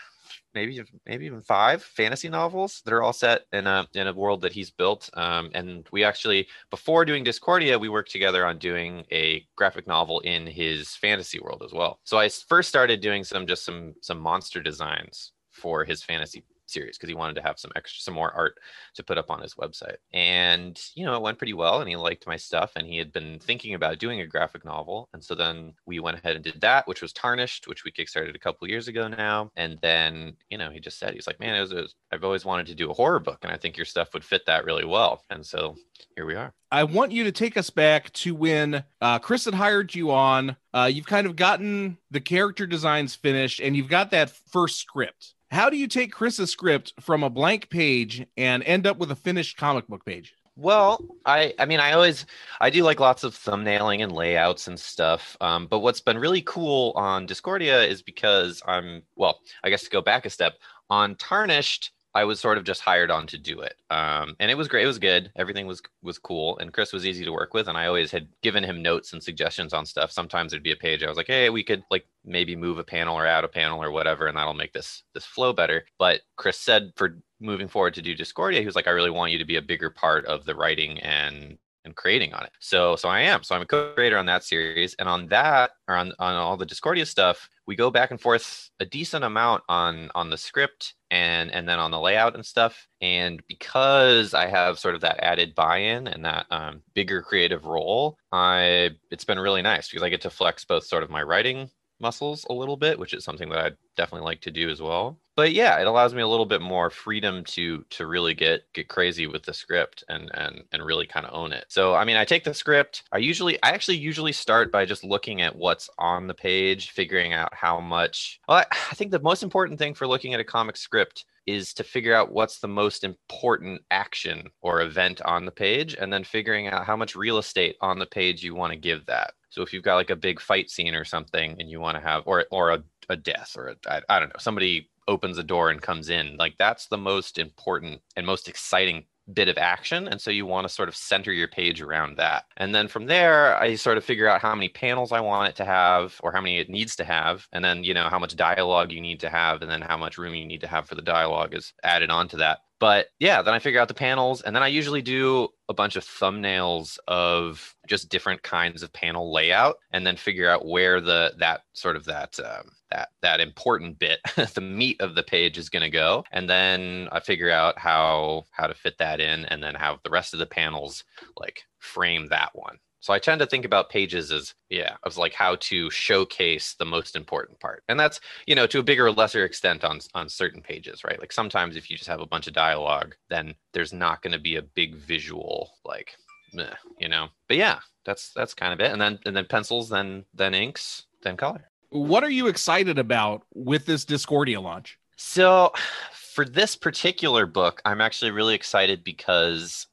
maybe 0.53 0.81
maybe 1.05 1.25
even 1.25 1.41
five 1.41 1.83
fantasy 1.83 2.29
novels 2.29 2.81
that 2.85 2.93
are 2.93 3.03
all 3.03 3.13
set 3.13 3.41
in 3.51 3.67
a 3.67 3.87
in 3.93 4.07
a 4.07 4.13
world 4.13 4.41
that 4.41 4.53
he's 4.53 4.71
built. 4.71 5.09
Um, 5.13 5.51
and 5.53 5.87
we 5.91 6.03
actually 6.03 6.47
before 6.69 7.05
doing 7.05 7.23
Discordia, 7.23 7.77
we 7.77 7.89
worked 7.89 8.11
together 8.11 8.45
on 8.45 8.57
doing 8.57 9.05
a 9.11 9.45
graphic 9.55 9.87
novel 9.87 10.19
in 10.21 10.47
his 10.47 10.95
fantasy 10.95 11.39
world 11.39 11.61
as 11.65 11.73
well. 11.73 11.99
So 12.03 12.17
I 12.17 12.29
first 12.29 12.69
started 12.69 13.01
doing 13.01 13.23
some 13.23 13.45
just 13.47 13.65
some 13.65 13.95
some 14.01 14.19
monster 14.19 14.61
designs 14.61 15.33
for 15.51 15.83
his 15.83 16.03
fantasy 16.03 16.43
series 16.69 16.97
because 16.97 17.09
he 17.09 17.15
wanted 17.15 17.35
to 17.35 17.41
have 17.41 17.59
some 17.59 17.71
extra 17.75 18.01
some 18.01 18.13
more 18.13 18.31
art 18.31 18.55
to 18.95 19.03
put 19.03 19.17
up 19.17 19.29
on 19.29 19.41
his 19.41 19.55
website. 19.55 19.97
And 20.13 20.79
you 20.95 21.05
know 21.05 21.15
it 21.15 21.21
went 21.21 21.37
pretty 21.37 21.53
well 21.53 21.79
and 21.79 21.89
he 21.89 21.95
liked 21.95 22.27
my 22.27 22.37
stuff 22.37 22.73
and 22.75 22.87
he 22.87 22.97
had 22.97 23.11
been 23.11 23.39
thinking 23.39 23.73
about 23.73 23.99
doing 23.99 24.21
a 24.21 24.27
graphic 24.27 24.65
novel. 24.65 25.09
And 25.13 25.23
so 25.23 25.35
then 25.35 25.73
we 25.85 25.99
went 25.99 26.17
ahead 26.17 26.35
and 26.35 26.43
did 26.43 26.61
that 26.61 26.87
which 26.87 27.01
was 27.01 27.13
tarnished 27.13 27.67
which 27.67 27.83
we 27.83 27.91
kickstarted 27.91 28.35
a 28.35 28.39
couple 28.39 28.67
years 28.67 28.87
ago 28.87 29.07
now. 29.07 29.51
And 29.55 29.77
then 29.81 30.35
you 30.49 30.57
know 30.57 30.69
he 30.69 30.79
just 30.79 30.99
said 30.99 31.13
he's 31.13 31.27
like 31.27 31.39
man 31.39 31.55
it 31.55 31.61
was, 31.61 31.71
it 31.71 31.75
was 31.81 31.95
i've 32.11 32.23
always 32.23 32.45
wanted 32.45 32.67
to 32.67 32.75
do 32.75 32.89
a 32.89 32.93
horror 32.93 33.19
book 33.19 33.39
and 33.43 33.51
i 33.51 33.57
think 33.57 33.77
your 33.77 33.85
stuff 33.85 34.13
would 34.13 34.23
fit 34.23 34.45
that 34.45 34.65
really 34.65 34.85
well. 34.85 35.23
And 35.29 35.45
so 35.45 35.75
here 36.15 36.25
we 36.25 36.35
are. 36.35 36.53
I 36.71 36.83
want 36.83 37.11
you 37.11 37.23
to 37.23 37.31
take 37.31 37.55
us 37.55 37.69
back 37.69 38.11
to 38.13 38.35
when 38.35 38.83
uh, 38.99 39.19
Chris 39.19 39.45
had 39.45 39.53
hired 39.53 39.95
you 39.95 40.11
on. 40.11 40.57
Uh, 40.73 40.89
you've 40.91 41.05
kind 41.05 41.25
of 41.25 41.35
gotten 41.35 41.97
the 42.11 42.19
character 42.19 42.67
designs 42.67 43.15
finished, 43.15 43.61
and 43.61 43.75
you've 43.75 43.89
got 43.89 44.11
that 44.11 44.31
first 44.51 44.79
script. 44.79 45.33
How 45.49 45.69
do 45.69 45.77
you 45.77 45.87
take 45.87 46.11
Chris's 46.11 46.51
script 46.51 46.93
from 46.99 47.23
a 47.23 47.29
blank 47.29 47.69
page 47.69 48.25
and 48.35 48.63
end 48.63 48.85
up 48.85 48.97
with 48.97 49.11
a 49.11 49.15
finished 49.15 49.57
comic 49.57 49.87
book 49.87 50.05
page? 50.05 50.33
Well, 50.57 50.99
I 51.25 51.53
I 51.59 51.65
mean 51.65 51.79
I 51.79 51.91
always 51.93 52.25
I 52.59 52.71
do 52.71 52.83
like 52.83 52.99
lots 52.99 53.23
of 53.23 53.35
thumbnailing 53.35 54.03
and 54.03 54.11
layouts 54.11 54.67
and 54.67 54.77
stuff. 54.79 55.37
Um, 55.39 55.67
but 55.67 55.79
what's 55.79 56.01
been 56.01 56.17
really 56.17 56.41
cool 56.41 56.93
on 56.95 57.27
Discordia 57.27 57.83
is 57.83 58.01
because 58.01 58.61
I'm 58.65 59.03
well, 59.15 59.39
I 59.63 59.69
guess 59.69 59.83
to 59.83 59.89
go 59.89 60.01
back 60.01 60.25
a 60.25 60.29
step 60.29 60.53
on 60.89 61.15
Tarnished. 61.15 61.91
I 62.17 62.23
was 62.23 62.39
sort 62.39 62.57
of 62.57 62.63
just 62.63 62.81
hired 62.81 63.11
on 63.11 63.27
to 63.27 63.37
do 63.37 63.61
it, 63.61 63.75
um, 63.91 64.35
and 64.39 64.49
it 64.49 64.57
was 64.57 64.67
great. 64.67 64.83
It 64.83 64.87
was 64.87 64.97
good. 64.97 65.31
Everything 65.35 65.67
was 65.67 65.83
was 66.01 66.17
cool, 66.17 66.57
and 66.57 66.73
Chris 66.73 66.91
was 66.91 67.05
easy 67.05 67.23
to 67.23 67.31
work 67.31 67.53
with. 67.53 67.67
And 67.67 67.77
I 67.77 67.85
always 67.85 68.09
had 68.09 68.27
given 68.41 68.63
him 68.63 68.81
notes 68.81 69.13
and 69.13 69.21
suggestions 69.21 69.71
on 69.71 69.85
stuff. 69.85 70.11
Sometimes 70.11 70.51
it'd 70.51 70.63
be 70.63 70.71
a 70.71 70.75
page. 70.75 71.03
I 71.03 71.09
was 71.09 71.17
like, 71.17 71.27
"Hey, 71.27 71.51
we 71.51 71.63
could 71.63 71.83
like 71.91 72.07
maybe 72.25 72.55
move 72.55 72.79
a 72.79 72.83
panel 72.83 73.15
or 73.15 73.27
add 73.27 73.43
a 73.43 73.47
panel 73.47 73.83
or 73.83 73.91
whatever, 73.91 74.25
and 74.25 74.35
that'll 74.35 74.55
make 74.55 74.73
this 74.73 75.03
this 75.13 75.25
flow 75.25 75.53
better." 75.53 75.85
But 75.99 76.21
Chris 76.37 76.57
said 76.57 76.91
for 76.95 77.19
moving 77.39 77.67
forward 77.67 77.93
to 77.93 78.01
do 78.01 78.15
Discordia, 78.15 78.61
he 78.61 78.65
was 78.65 78.75
like, 78.75 78.87
"I 78.87 78.91
really 78.91 79.11
want 79.11 79.31
you 79.31 79.37
to 79.37 79.45
be 79.45 79.57
a 79.57 79.61
bigger 79.61 79.91
part 79.91 80.25
of 80.25 80.45
the 80.45 80.55
writing 80.55 80.99
and 81.01 81.59
and 81.85 81.95
creating 81.95 82.33
on 82.33 82.43
it. 82.43 82.51
So 82.59 82.95
so 82.95 83.09
I 83.09 83.21
am. 83.21 83.43
So 83.43 83.55
I'm 83.55 83.61
a 83.61 83.65
co-creator 83.65 84.17
on 84.17 84.25
that 84.27 84.43
series, 84.43 84.93
and 84.95 85.07
on 85.07 85.27
that 85.27 85.71
or 85.87 85.95
on 85.95 86.13
on 86.19 86.35
all 86.35 86.57
the 86.57 86.65
Discordia 86.65 87.05
stuff, 87.05 87.49
we 87.65 87.75
go 87.75 87.89
back 87.89 88.11
and 88.11 88.19
forth 88.19 88.69
a 88.79 88.85
decent 88.85 89.23
amount 89.23 89.63
on 89.69 90.09
on 90.15 90.29
the 90.29 90.37
script 90.37 90.95
and 91.11 91.51
and 91.51 91.67
then 91.67 91.79
on 91.79 91.91
the 91.91 91.99
layout 91.99 92.35
and 92.35 92.45
stuff. 92.45 92.87
And 93.01 93.41
because 93.47 94.33
I 94.33 94.47
have 94.47 94.79
sort 94.79 94.95
of 94.95 95.01
that 95.01 95.23
added 95.23 95.55
buy-in 95.55 96.07
and 96.07 96.25
that 96.25 96.45
um, 96.51 96.81
bigger 96.93 97.21
creative 97.21 97.65
role, 97.65 98.17
I 98.31 98.91
it's 99.11 99.25
been 99.25 99.39
really 99.39 99.61
nice 99.61 99.89
because 99.89 100.03
I 100.03 100.09
get 100.09 100.21
to 100.21 100.29
flex 100.29 100.65
both 100.65 100.85
sort 100.85 101.03
of 101.03 101.09
my 101.09 101.23
writing 101.23 101.69
muscles 101.99 102.45
a 102.49 102.53
little 102.53 102.77
bit, 102.77 102.99
which 102.99 103.13
is 103.13 103.23
something 103.23 103.49
that 103.49 103.59
I'd 103.59 103.77
definitely 103.95 104.25
like 104.25 104.41
to 104.41 104.51
do 104.51 104.69
as 104.69 104.81
well. 104.81 105.19
But 105.37 105.53
yeah, 105.53 105.79
it 105.79 105.85
allows 105.85 106.15
me 106.15 106.23
a 106.23 106.27
little 106.27 106.47
bit 106.47 106.61
more 106.61 106.89
freedom 106.89 107.43
to 107.45 107.85
to 107.91 108.07
really 108.07 108.33
get 108.33 108.63
get 108.73 108.89
crazy 108.89 109.27
with 109.27 109.43
the 109.43 109.53
script 109.53 110.03
and 110.09 110.31
and 110.33 110.63
and 110.71 110.83
really 110.83 111.05
kind 111.05 111.27
of 111.27 111.33
own 111.33 111.53
it. 111.53 111.65
So 111.69 111.93
I 111.93 112.05
mean, 112.05 112.17
I 112.17 112.25
take 112.25 112.43
the 112.43 112.55
script. 112.55 113.03
I 113.11 113.19
usually 113.19 113.61
I 113.61 113.69
actually 113.69 113.97
usually 113.97 114.31
start 114.31 114.71
by 114.71 114.83
just 114.83 115.03
looking 115.03 115.43
at 115.43 115.55
what's 115.55 115.91
on 115.99 116.25
the 116.25 116.33
page, 116.33 116.89
figuring 116.89 117.33
out 117.33 117.53
how 117.53 117.79
much. 117.79 118.39
Well, 118.49 118.57
I, 118.57 118.65
I 118.91 118.95
think 118.95 119.11
the 119.11 119.19
most 119.19 119.43
important 119.43 119.77
thing 119.77 119.93
for 119.93 120.07
looking 120.07 120.33
at 120.33 120.39
a 120.39 120.43
comic 120.43 120.75
script 120.75 121.25
is 121.45 121.71
to 121.75 121.83
figure 121.83 122.15
out 122.15 122.31
what's 122.31 122.59
the 122.59 122.67
most 122.67 123.03
important 123.03 123.81
action 123.91 124.49
or 124.61 124.81
event 124.81 125.21
on 125.21 125.45
the 125.45 125.51
page 125.51 125.95
and 125.97 126.11
then 126.11 126.23
figuring 126.23 126.67
out 126.67 126.85
how 126.85 126.97
much 126.97 127.15
real 127.15 127.37
estate 127.37 127.77
on 127.79 127.99
the 127.99 128.05
page 128.07 128.43
you 128.43 128.55
want 128.55 128.73
to 128.73 128.77
give 128.77 129.05
that. 129.05 129.33
So 129.49 129.61
if 129.61 129.71
you've 129.71 129.83
got 129.83 129.95
like 129.95 130.09
a 130.09 130.15
big 130.15 130.41
fight 130.41 130.69
scene 130.69 130.93
or 130.93 131.05
something 131.05 131.55
and 131.59 131.69
you 131.69 131.79
want 131.79 131.95
to 131.95 132.01
have 132.01 132.23
or 132.25 132.45
or 132.51 132.71
a, 132.71 132.83
a 133.09 133.15
death 133.15 133.55
or 133.57 133.75
I 133.87 134.19
don't 134.19 134.29
know, 134.29 134.39
somebody 134.39 134.89
opens 135.07 135.37
a 135.37 135.43
door 135.43 135.69
and 135.69 135.81
comes 135.81 136.09
in, 136.09 136.35
like 136.37 136.55
that's 136.57 136.87
the 136.87 136.97
most 136.97 137.39
important 137.39 138.01
and 138.15 138.25
most 138.25 138.47
exciting 138.47 139.05
bit 139.33 139.49
of 139.49 139.57
action. 139.57 140.07
And 140.07 140.21
so 140.21 140.31
you 140.31 140.45
want 140.45 140.67
to 140.67 140.73
sort 140.73 140.87
of 140.87 140.95
center 140.95 141.33
your 141.33 141.47
page 141.49 141.81
around 141.81 142.17
that. 142.17 142.45
And 142.55 142.73
then 142.73 142.87
from 142.87 143.07
there 143.07 143.57
i 143.57 143.75
sort 143.75 143.97
of 143.97 144.05
figure 144.05 144.27
out 144.27 144.41
how 144.41 144.55
many 144.55 144.69
panels 144.69 145.11
i 145.11 145.19
want 145.19 145.49
it 145.49 145.55
to 145.57 145.65
have 145.65 146.15
or 146.23 146.31
how 146.31 146.39
many 146.41 146.59
it 146.59 146.69
needs 146.69 146.95
to 146.97 147.03
have. 147.03 147.47
And 147.51 147.63
then 147.63 147.83
you 147.83 147.93
know 147.93 148.09
how 148.09 148.19
much 148.19 148.35
dialogue 148.35 148.91
you 148.91 149.01
need 149.01 149.19
to 149.21 149.29
have 149.29 149.61
and 149.61 149.69
then 149.69 149.81
how 149.81 149.97
much 149.97 150.17
room 150.17 150.35
you 150.35 150.45
need 150.45 150.61
to 150.61 150.67
have 150.67 150.87
for 150.87 150.95
the 150.95 151.01
dialogue 151.01 151.53
is 151.53 151.73
added 151.83 152.09
onto 152.09 152.37
that 152.37 152.59
but 152.79 153.07
yeah 153.19 153.41
then 153.41 153.53
i 153.53 153.59
figure 153.59 153.79
out 153.79 153.87
the 153.87 153.93
panels 153.93 154.41
and 154.41 154.55
then 154.55 154.63
i 154.63 154.67
usually 154.67 155.01
do 155.01 155.47
a 155.69 155.73
bunch 155.73 155.95
of 155.95 156.03
thumbnails 156.03 156.97
of 157.07 157.75
just 157.87 158.09
different 158.09 158.41
kinds 158.43 158.83
of 158.83 158.93
panel 158.93 159.33
layout 159.33 159.77
and 159.91 160.05
then 160.05 160.15
figure 160.15 160.49
out 160.49 160.65
where 160.65 161.01
the 161.01 161.33
that 161.37 161.61
sort 161.73 161.95
of 161.95 162.05
that 162.05 162.39
um, 162.39 162.71
that 162.91 163.09
that 163.21 163.39
important 163.39 163.99
bit 163.99 164.19
the 164.53 164.61
meat 164.61 164.99
of 165.01 165.15
the 165.15 165.23
page 165.23 165.57
is 165.57 165.69
going 165.69 165.81
to 165.81 165.89
go. 165.89 166.23
And 166.31 166.49
then 166.49 167.09
i 167.11 167.19
figure 167.19 167.51
out 167.51 167.77
how 167.77 168.45
how 168.51 168.67
to 168.67 168.73
fit 168.73 168.97
that 168.99 169.19
in 169.19 169.45
and 169.45 169.61
then 169.61 169.75
have 169.75 169.97
the 170.03 170.09
rest 170.09 170.33
of 170.33 170.39
the 170.39 170.45
panels 170.45 171.03
like 171.37 171.63
frame 171.79 172.27
that 172.27 172.51
one 172.53 172.77
so 173.07 173.13
I 173.13 173.19
tend 173.19 173.39
to 173.39 173.45
think 173.45 173.63
about 173.63 173.89
pages 173.89 174.33
as, 174.33 174.53
yeah, 174.69 174.97
of 175.03 175.15
like 175.15 175.33
how 175.33 175.55
to 175.61 175.89
showcase 175.89 176.75
the 176.77 176.83
most 176.83 177.15
important 177.15 177.57
part. 177.57 177.83
And 177.87 177.97
that's, 177.97 178.19
you 178.45 178.53
know, 178.53 178.67
to 178.67 178.79
a 178.79 178.83
bigger 178.83 179.05
or 179.05 179.13
lesser 179.13 179.45
extent 179.45 179.85
on 179.85 180.01
on 180.13 180.27
certain 180.27 180.61
pages, 180.61 181.05
right? 181.05 181.17
Like 181.17 181.31
sometimes 181.31 181.77
if 181.77 181.89
you 181.89 181.95
just 181.95 182.09
have 182.09 182.19
a 182.19 182.25
bunch 182.25 182.47
of 182.47 182.53
dialogue, 182.53 183.15
then 183.29 183.55
there's 183.71 183.93
not 183.93 184.21
going 184.21 184.33
to 184.33 184.39
be 184.39 184.57
a 184.57 184.61
big 184.61 184.95
visual 184.95 185.71
like, 185.85 186.17
meh, 186.53 186.73
you 186.99 187.07
know. 187.07 187.29
But 187.47 187.55
yeah, 187.55 187.79
that's 188.03 188.33
that's 188.33 188.53
kind 188.53 188.73
of 188.73 188.81
it. 188.81 188.91
And 188.91 188.99
then 188.99 189.19
and 189.25 189.33
then 189.33 189.45
pencils, 189.45 189.87
then 189.87 190.25
then 190.33 190.53
inks, 190.53 191.05
then 191.23 191.37
color. 191.37 191.69
What 191.91 192.25
are 192.25 192.29
you 192.29 192.47
excited 192.47 192.99
about 192.99 193.43
with 193.55 193.85
this 193.85 194.03
Discordia 194.03 194.59
launch? 194.59 194.99
So 195.15 195.71
for 196.11 196.43
this 196.43 196.75
particular 196.75 197.45
book, 197.45 197.81
I'm 197.85 198.01
actually 198.01 198.31
really 198.31 198.53
excited 198.53 199.05
because 199.05 199.87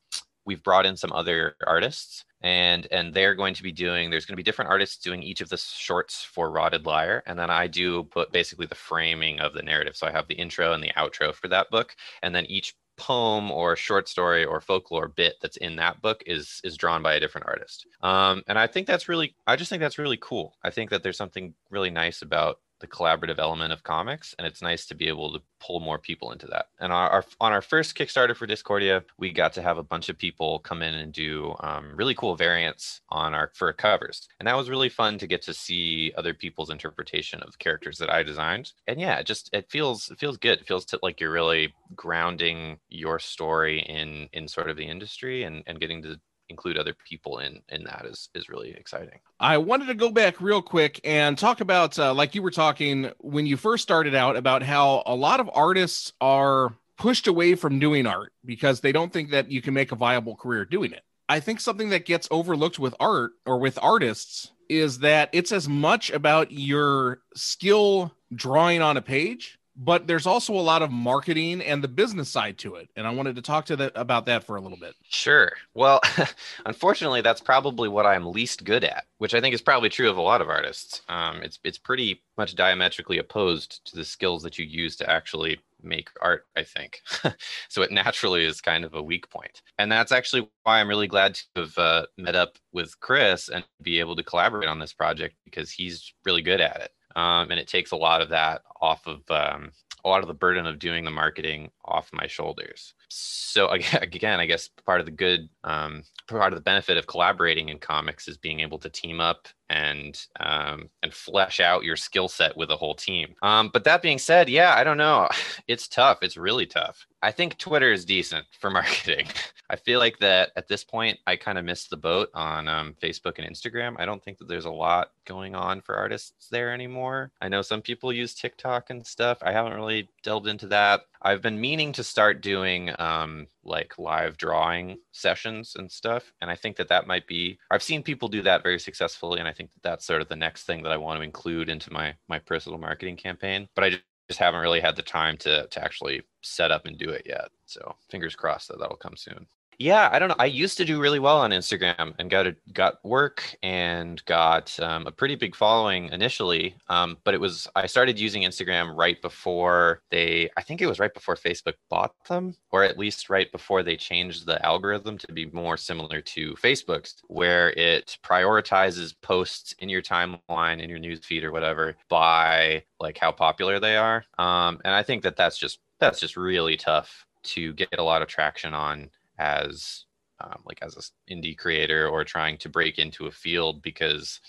we've 0.45 0.65
brought 0.65 0.85
in 0.85 0.97
some 0.97 1.13
other 1.13 1.55
artists 1.65 2.25
and 2.45 2.87
and 2.93 3.15
they're 3.15 3.35
going 3.35 3.55
to 3.55 3.63
be 3.63 3.73
doing 3.73 4.11
there's 4.11 4.27
going 4.27 4.35
to 4.35 4.37
be 4.37 4.43
different 4.43 4.71
artists 4.71 5.03
doing 5.03 5.23
each 5.23 5.41
of 5.41 5.49
the 5.49 5.57
shorts 5.57 6.23
for 6.23 6.51
rotted 6.51 6.85
liar 6.85 7.23
and 7.27 7.39
then 7.39 7.51
i 7.51 7.67
do 7.67 8.05
put 8.05 8.31
basically 8.31 8.67
the 8.67 8.75
framing 8.75 9.41
of 9.41 9.55
the 9.55 9.63
narrative. 9.63 9.97
So 9.97 10.07
i 10.07 10.13
have 10.13 10.29
the 10.29 10.35
intro 10.35 10.73
and 10.75 10.85
the 10.85 10.93
outro 10.97 11.35
for 11.35 11.49
that 11.49 11.71
book 11.71 11.97
and 12.23 12.35
then 12.35 12.45
each 12.47 12.75
poem 12.97 13.51
or 13.51 13.75
short 13.75 14.09
story 14.09 14.45
or 14.45 14.61
folklore 14.61 15.09
bit 15.09 15.35
that's 15.43 15.57
in 15.57 15.75
that 15.77 16.01
book 16.01 16.23
is 16.27 16.61
is 16.63 16.77
drawn 16.77 17.03
by 17.03 17.15
a 17.15 17.21
different 17.21 17.47
artist. 17.49 17.87
Um, 18.03 18.43
and 18.47 18.59
i 18.59 18.67
think 18.67 18.87
that's 18.87 19.09
really 19.09 19.35
i 19.47 19.57
just 19.57 19.71
think 19.71 19.81
that's 19.81 19.99
really 19.99 20.19
cool. 20.21 20.55
I 20.63 20.71
think 20.71 20.91
that 20.91 21.03
there's 21.03 21.17
something 21.17 21.55
really 21.71 21.91
nice 21.91 22.21
about 22.23 22.59
the 22.81 22.87
collaborative 22.87 23.39
element 23.39 23.73
of 23.73 23.83
comics 23.83 24.35
and 24.39 24.47
it's 24.47 24.63
nice 24.63 24.87
to 24.87 24.95
be 24.95 25.09
able 25.09 25.33
to 25.33 25.41
pull 25.61 25.81
more 25.81 25.99
people 25.99 26.33
into 26.33 26.47
that. 26.47 26.67
And 26.81 26.93
our, 26.93 27.09
our 27.09 27.25
on 27.41 27.53
our 27.53 27.63
first 27.63 27.95
kickstarter 27.95 28.37
for 28.37 28.47
discordia 28.47 29.05
we 29.19 29.33
got 29.33 29.53
to 29.55 29.63
have 29.63 29.79
a 29.79 29.83
bunch 29.83 30.09
of 30.09 30.19
people 30.19 30.59
come 30.61 30.83
in 30.83 30.95
and 30.95 31.13
do 31.13 31.55
um, 31.61 31.93
really 31.97 32.15
cool 32.15 32.37
variants 32.37 33.01
on 33.09 33.35
our 33.35 33.51
for 33.55 33.73
covers. 33.73 34.29
And 34.39 34.47
that 34.47 34.57
was 34.57 34.71
really 34.71 34.89
fun 34.89 35.19
to 35.19 35.27
get 35.27 35.43
to 35.43 35.55
see 35.55 36.13
other 36.17 36.35
people's 36.35 36.71
interpretation 36.71 37.41
of 37.43 37.59
characters 37.59 37.99
that 37.99 38.11
i 38.11 38.23
designed. 38.23 38.73
And 38.87 39.01
yeah 39.01 39.19
it 39.19 39.27
just 39.27 39.51
it 39.53 39.71
feels 39.71 40.11
it 40.11 40.19
feels 40.19 40.37
good. 40.37 40.61
It 40.61 40.67
feels 40.67 40.85
to, 40.87 40.99
like 41.03 41.21
you're 41.21 41.33
really 41.33 41.75
grounding 41.95 42.79
your 42.89 43.19
story 43.19 43.81
in 43.81 44.29
in 44.33 44.49
sort 44.49 44.71
of 44.71 44.77
the 44.77 44.87
industry 44.87 45.45
and 45.45 45.63
and 45.67 45.81
getting 45.81 46.03
to 46.03 46.21
include 46.49 46.77
other 46.77 46.95
people 47.09 47.39
in 47.39 47.61
in 47.69 47.85
that 47.85 48.05
is 48.07 48.29
is 48.35 48.49
really 48.49 48.71
exciting. 48.73 49.19
I 49.41 49.59
wanted 49.59 49.87
to 49.87 49.95
go 49.95 50.11
back 50.11 50.41
real 50.41 50.63
quick 50.63 51.01
and 51.05 51.37
talk 51.37 51.61
about 51.61 51.99
uh, 51.99 52.15
like 52.15 52.35
you 52.35 52.43
were 52.43 52.51
talking 52.51 53.11
when 53.19 53.47
you 53.47 53.57
first 53.57 53.83
started 53.83 54.15
out 54.15 54.37
about 54.37 54.63
how 54.63 55.03
a 55.07 55.15
lot 55.15 55.41
of 55.41 55.51
artists 55.55 56.13
are 56.21 56.75
pushed 56.97 57.27
away 57.27 57.55
from 57.55 57.79
doing 57.79 58.07
art 58.07 58.33
because 58.45 58.81
they 58.81 58.93
don't 58.93 59.13
think 59.13 59.31
that 59.31 59.51
you 59.51 59.61
can 59.61 59.75
make 59.75 59.93
a 59.93 59.97
viable 59.97 60.37
career 60.37 60.65
doing 60.65 60.93
it. 60.93 61.03
I 61.29 61.41
think 61.41 61.61
something 61.61 61.89
that 61.91 62.05
gets 62.05 62.29
overlooked 62.31 62.79
with 62.79 62.95
art 63.01 63.33
or 63.47 63.59
with 63.59 63.79
artists 63.83 64.53
is 64.69 64.99
that 65.01 65.31
it's 65.33 65.53
as 65.53 65.69
much 65.69 66.11
about 66.11 66.51
your 66.51 67.21
skill 67.35 68.13
drawing 68.35 68.83
on 68.83 68.97
a 68.97 69.03
page 69.03 69.59
but 69.77 70.07
there's 70.07 70.27
also 70.27 70.55
a 70.55 70.61
lot 70.61 70.83
of 70.83 70.91
marketing 70.91 71.61
and 71.61 71.83
the 71.83 71.89
business 71.89 72.29
side 72.29 72.59
to 72.59 72.75
it 72.77 72.89
and 72.97 73.07
i 73.07 73.11
wanted 73.11 73.37
to 73.37 73.43
talk 73.43 73.65
to 73.65 73.77
that 73.77 73.93
about 73.95 74.27
that 74.27 74.45
for 74.45 74.57
a 74.57 74.61
little 74.61 74.79
bit. 74.79 74.95
Sure. 75.09 75.53
Well 75.75 76.01
unfortunately 76.67 77.21
that's 77.21 77.41
probably 77.41 77.89
what 77.89 78.07
i'm 78.07 78.31
least 78.31 78.65
good 78.65 78.85
at 78.85 79.05
which 79.19 79.35
i 79.35 79.41
think 79.41 79.55
is 79.55 79.63
probably 79.63 79.89
true 79.89 80.11
of 80.11 80.17
a 80.17 80.23
lot 80.23 80.41
of 80.41 80.49
artists. 80.49 81.03
Um, 81.09 81.43
it's 81.43 81.59
it's 81.65 81.79
pretty 81.79 82.23
much 82.37 82.55
diametrically 82.55 83.19
opposed 83.19 83.85
to 83.87 83.97
the 83.97 84.05
skills 84.05 84.43
that 84.43 84.59
you 84.59 84.65
use 84.65 84.97
to 84.97 85.11
actually 85.11 85.59
make 85.83 86.09
art 86.23 86.47
i 86.57 86.63
think. 86.63 87.03
So 87.69 87.83
it 87.83 87.91
naturally 87.91 88.45
is 88.45 88.61
kind 88.61 88.85
of 88.85 88.95
a 88.95 89.03
weak 89.03 89.29
point. 89.31 89.63
And 89.79 89.91
that's 89.91 90.13
actually 90.13 90.49
why 90.63 90.81
i'm 90.81 90.89
really 90.89 91.09
glad 91.09 91.35
to 91.35 91.45
have 91.57 91.79
uh, 91.79 92.07
met 92.17 92.35
up 92.37 92.57
with 92.73 92.99
chris 93.01 93.49
and 93.49 93.65
be 93.83 94.01
able 94.01 94.17
to 94.17 94.23
collaborate 94.23 94.69
on 94.69 94.79
this 94.79 94.93
project 94.93 95.35
because 95.45 95.71
he's 95.71 96.15
really 96.25 96.43
good 96.43 96.61
at 96.61 96.81
it 96.81 96.93
um, 97.17 97.51
and 97.51 97.61
it 97.61 97.69
takes 97.69 97.93
a 97.93 97.97
lot 97.97 98.21
of 98.21 98.29
that 98.31 98.63
off 98.81 99.07
of 99.07 99.23
um, 99.31 99.71
a 100.05 100.09
lot 100.09 100.21
of 100.21 100.29
the 100.29 100.35
burden 100.35 100.67
of 100.67 100.79
doing 100.79 101.05
the 101.05 101.11
marketing 101.11 101.71
off 101.85 102.11
my 102.13 102.27
shoulders. 102.27 102.95
So 103.09 103.69
again, 103.69 104.41
I 104.41 104.47
guess 104.47 104.69
part 104.85 105.01
of 105.01 105.07
the 105.07 105.13
good, 105.13 105.49
um, 105.65 106.03
part 106.29 106.53
of 106.53 106.59
the 106.59 106.63
benefit 106.63 106.97
of 106.97 107.07
collaborating 107.07 107.71
in 107.71 107.79
comics 107.79 108.29
is 108.29 108.37
being 108.37 108.61
able 108.61 108.79
to 108.79 108.91
team 108.91 109.21
up 109.21 109.49
and 109.71 110.27
um, 110.41 110.89
and 111.03 111.13
flesh 111.13 111.61
out 111.61 111.85
your 111.85 111.97
skill 111.97 112.29
set 112.29 112.57
with 112.57 112.71
a 112.71 112.77
whole 112.77 112.95
team. 112.95 113.35
Um, 113.43 113.71
but 113.73 113.85
that 113.85 114.03
being 114.03 114.19
said, 114.19 114.49
yeah, 114.49 114.75
I 114.77 114.85
don't 114.85 114.99
know. 114.99 115.29
It's 115.67 115.89
tough. 115.89 116.19
It's 116.21 116.37
really 116.37 116.67
tough. 116.67 117.07
I 117.23 117.31
think 117.31 117.57
Twitter 117.57 117.91
is 117.91 118.05
decent 118.05 118.45
for 118.61 118.71
marketing. 118.79 119.29
I 119.71 119.77
feel 119.77 119.99
like 119.99 120.19
that 120.19 120.51
at 120.57 120.69
this 120.69 120.85
point, 120.85 121.19
I 121.27 121.37
kind 121.37 121.57
of 121.57 121.65
missed 121.65 121.89
the 121.89 121.97
boat 121.97 122.29
on 122.35 122.69
um, 122.69 122.95
Facebook 123.03 123.39
and 123.39 123.49
Instagram. 123.51 123.95
I 123.99 124.05
don't 124.05 124.23
think 124.23 124.37
that 124.39 124.49
there's 124.49 124.67
a 124.67 124.71
lot 124.71 125.13
going 125.25 125.55
on 125.55 125.81
for 125.81 125.97
artists 125.97 126.49
there 126.51 126.73
anymore. 126.73 127.33
I 127.41 127.49
know 127.49 127.63
some 127.63 127.81
people 127.81 128.13
use 128.13 128.35
TikTok 128.35 128.91
and 128.91 129.07
stuff. 129.07 129.39
I 129.43 129.53
haven't 129.53 129.73
really 129.73 130.09
delved 130.23 130.49
into 130.49 130.67
that. 130.69 131.03
I've 131.25 131.41
been 131.41 131.61
meaning 131.61 131.93
to 131.93 132.05
start 132.05 132.43
doing 132.43 132.91
um, 132.99 133.47
like 133.65 133.99
live 133.99 134.37
drawing 134.37 134.99
sessions 135.13 135.75
and 135.77 135.91
stuff, 135.91 136.33
and 136.43 136.51
I 136.51 136.57
think 136.57 136.77
that 136.77 136.89
that 136.89 137.07
might 137.07 137.27
be. 137.27 137.59
I've 137.71 137.83
seen 137.83 138.03
people 138.03 138.29
do 138.29 138.43
that 138.43 138.63
very 138.63 138.79
successfully, 138.79 139.39
and 139.41 139.49
I 139.49 139.53
think 139.53 139.73
that 139.73 139.83
that's 139.83 140.05
sort 140.07 140.21
of 140.21 140.29
the 140.29 140.37
next 140.37 140.65
thing 140.65 140.83
that 140.83 140.93
I 140.93 140.99
want 140.99 141.19
to 141.19 141.25
include 141.25 141.71
into 141.71 141.93
my 141.93 142.15
my 142.29 142.39
personal 142.39 142.79
marketing 142.79 143.17
campaign. 143.17 143.69
But 143.75 143.85
I 143.85 143.91
just 144.29 144.39
haven't 144.39 144.61
really 144.61 144.81
had 144.81 144.97
the 144.97 145.03
time 145.03 145.39
to 145.39 145.67
to 145.67 145.83
actually 145.83 146.23
set 146.43 146.71
up 146.71 146.87
and 146.87 146.99
do 146.99 147.09
it 147.11 147.23
yet. 147.27 147.49
So 147.65 147.97
fingers 148.11 148.37
crossed 148.37 148.69
that 148.69 148.79
that'll 148.79 148.97
come 148.97 149.17
soon. 149.17 149.47
Yeah, 149.79 150.09
I 150.13 150.19
don't 150.19 150.29
know. 150.29 150.37
I 150.39 150.47
used 150.47 150.77
to 150.79 150.85
do 150.85 151.01
really 151.01 151.19
well 151.19 151.39
on 151.39 151.51
Instagram 151.51 152.15
and 152.19 152.31
got 152.31 152.47
a, 152.47 152.57
got 152.73 153.05
work 153.05 153.57
and 153.63 154.25
got 154.25 154.79
um, 154.81 155.07
a 155.07 155.13
pretty 155.13 155.35
big 155.35 155.55
following 155.55 156.09
initially. 156.13 156.77
Um, 156.89 157.19
but 157.25 157.35
it 157.35 157.41
was 157.41 157.69
I 157.75 157.87
started 157.87 158.19
using 158.19 158.43
Instagram 158.43 158.97
right 158.97 159.21
before 159.21 160.03
they. 160.11 160.51
I 160.57 160.63
think 160.63 160.81
it 160.81 160.87
was 160.87 160.99
right 160.99 161.13
before 161.13 161.35
Facebook 161.35 161.75
bought 161.91 162.15
them, 162.29 162.55
or 162.71 162.85
at 162.85 162.99
least 162.99 163.31
right 163.31 163.51
before 163.51 163.83
they 163.83 163.97
changed 163.97 164.47
the 164.47 164.65
algorithm 164.65 165.19
to 165.19 165.33
be 165.33 165.47
more 165.47 165.77
similar 165.77 166.21
to 166.21 166.55
Facebook's, 166.55 167.17
where 167.29 167.71
it 167.71 168.19
prioritizes 168.23 169.15
posts 169.23 169.75
in 169.81 169.89
your 169.89 170.03
timeline, 170.03 170.81
in 170.81 170.89
your 170.89 170.99
newsfeed, 170.99 171.43
or 171.43 171.53
whatever 171.53 171.97
by 172.09 172.83
like 173.01 173.19
how 173.19 173.33
popular 173.33 173.81
they 173.81 173.97
are. 173.97 174.25
Um, 174.39 174.81
and 174.85 174.95
I 174.95 175.03
think 175.03 175.23
that 175.23 175.37
that's 175.37 175.59
just 175.59 175.81
that's 175.99 176.21
just 176.21 176.37
really 176.37 176.77
tough 176.77 177.27
to 177.45 177.73
get 177.75 177.99
a 177.99 178.03
lot 178.03 178.23
of 178.23 178.29
traction 178.29 178.73
on 178.75 179.11
as 179.39 180.05
um, 180.41 180.63
like 180.65 180.81
as 180.83 180.97
an 181.29 181.37
indie 181.37 181.57
creator 181.57 182.09
or 182.09 182.25
trying 182.25 182.59
to 182.59 182.69
break 182.69 182.99
into 182.99 183.27
a 183.27 183.33
field 183.33 183.83
because 183.83 184.41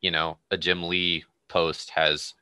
you 0.00 0.10
know 0.10 0.38
a 0.50 0.56
Jim 0.56 0.84
Lee 0.84 1.24
post 1.48 1.90
has 1.90 2.34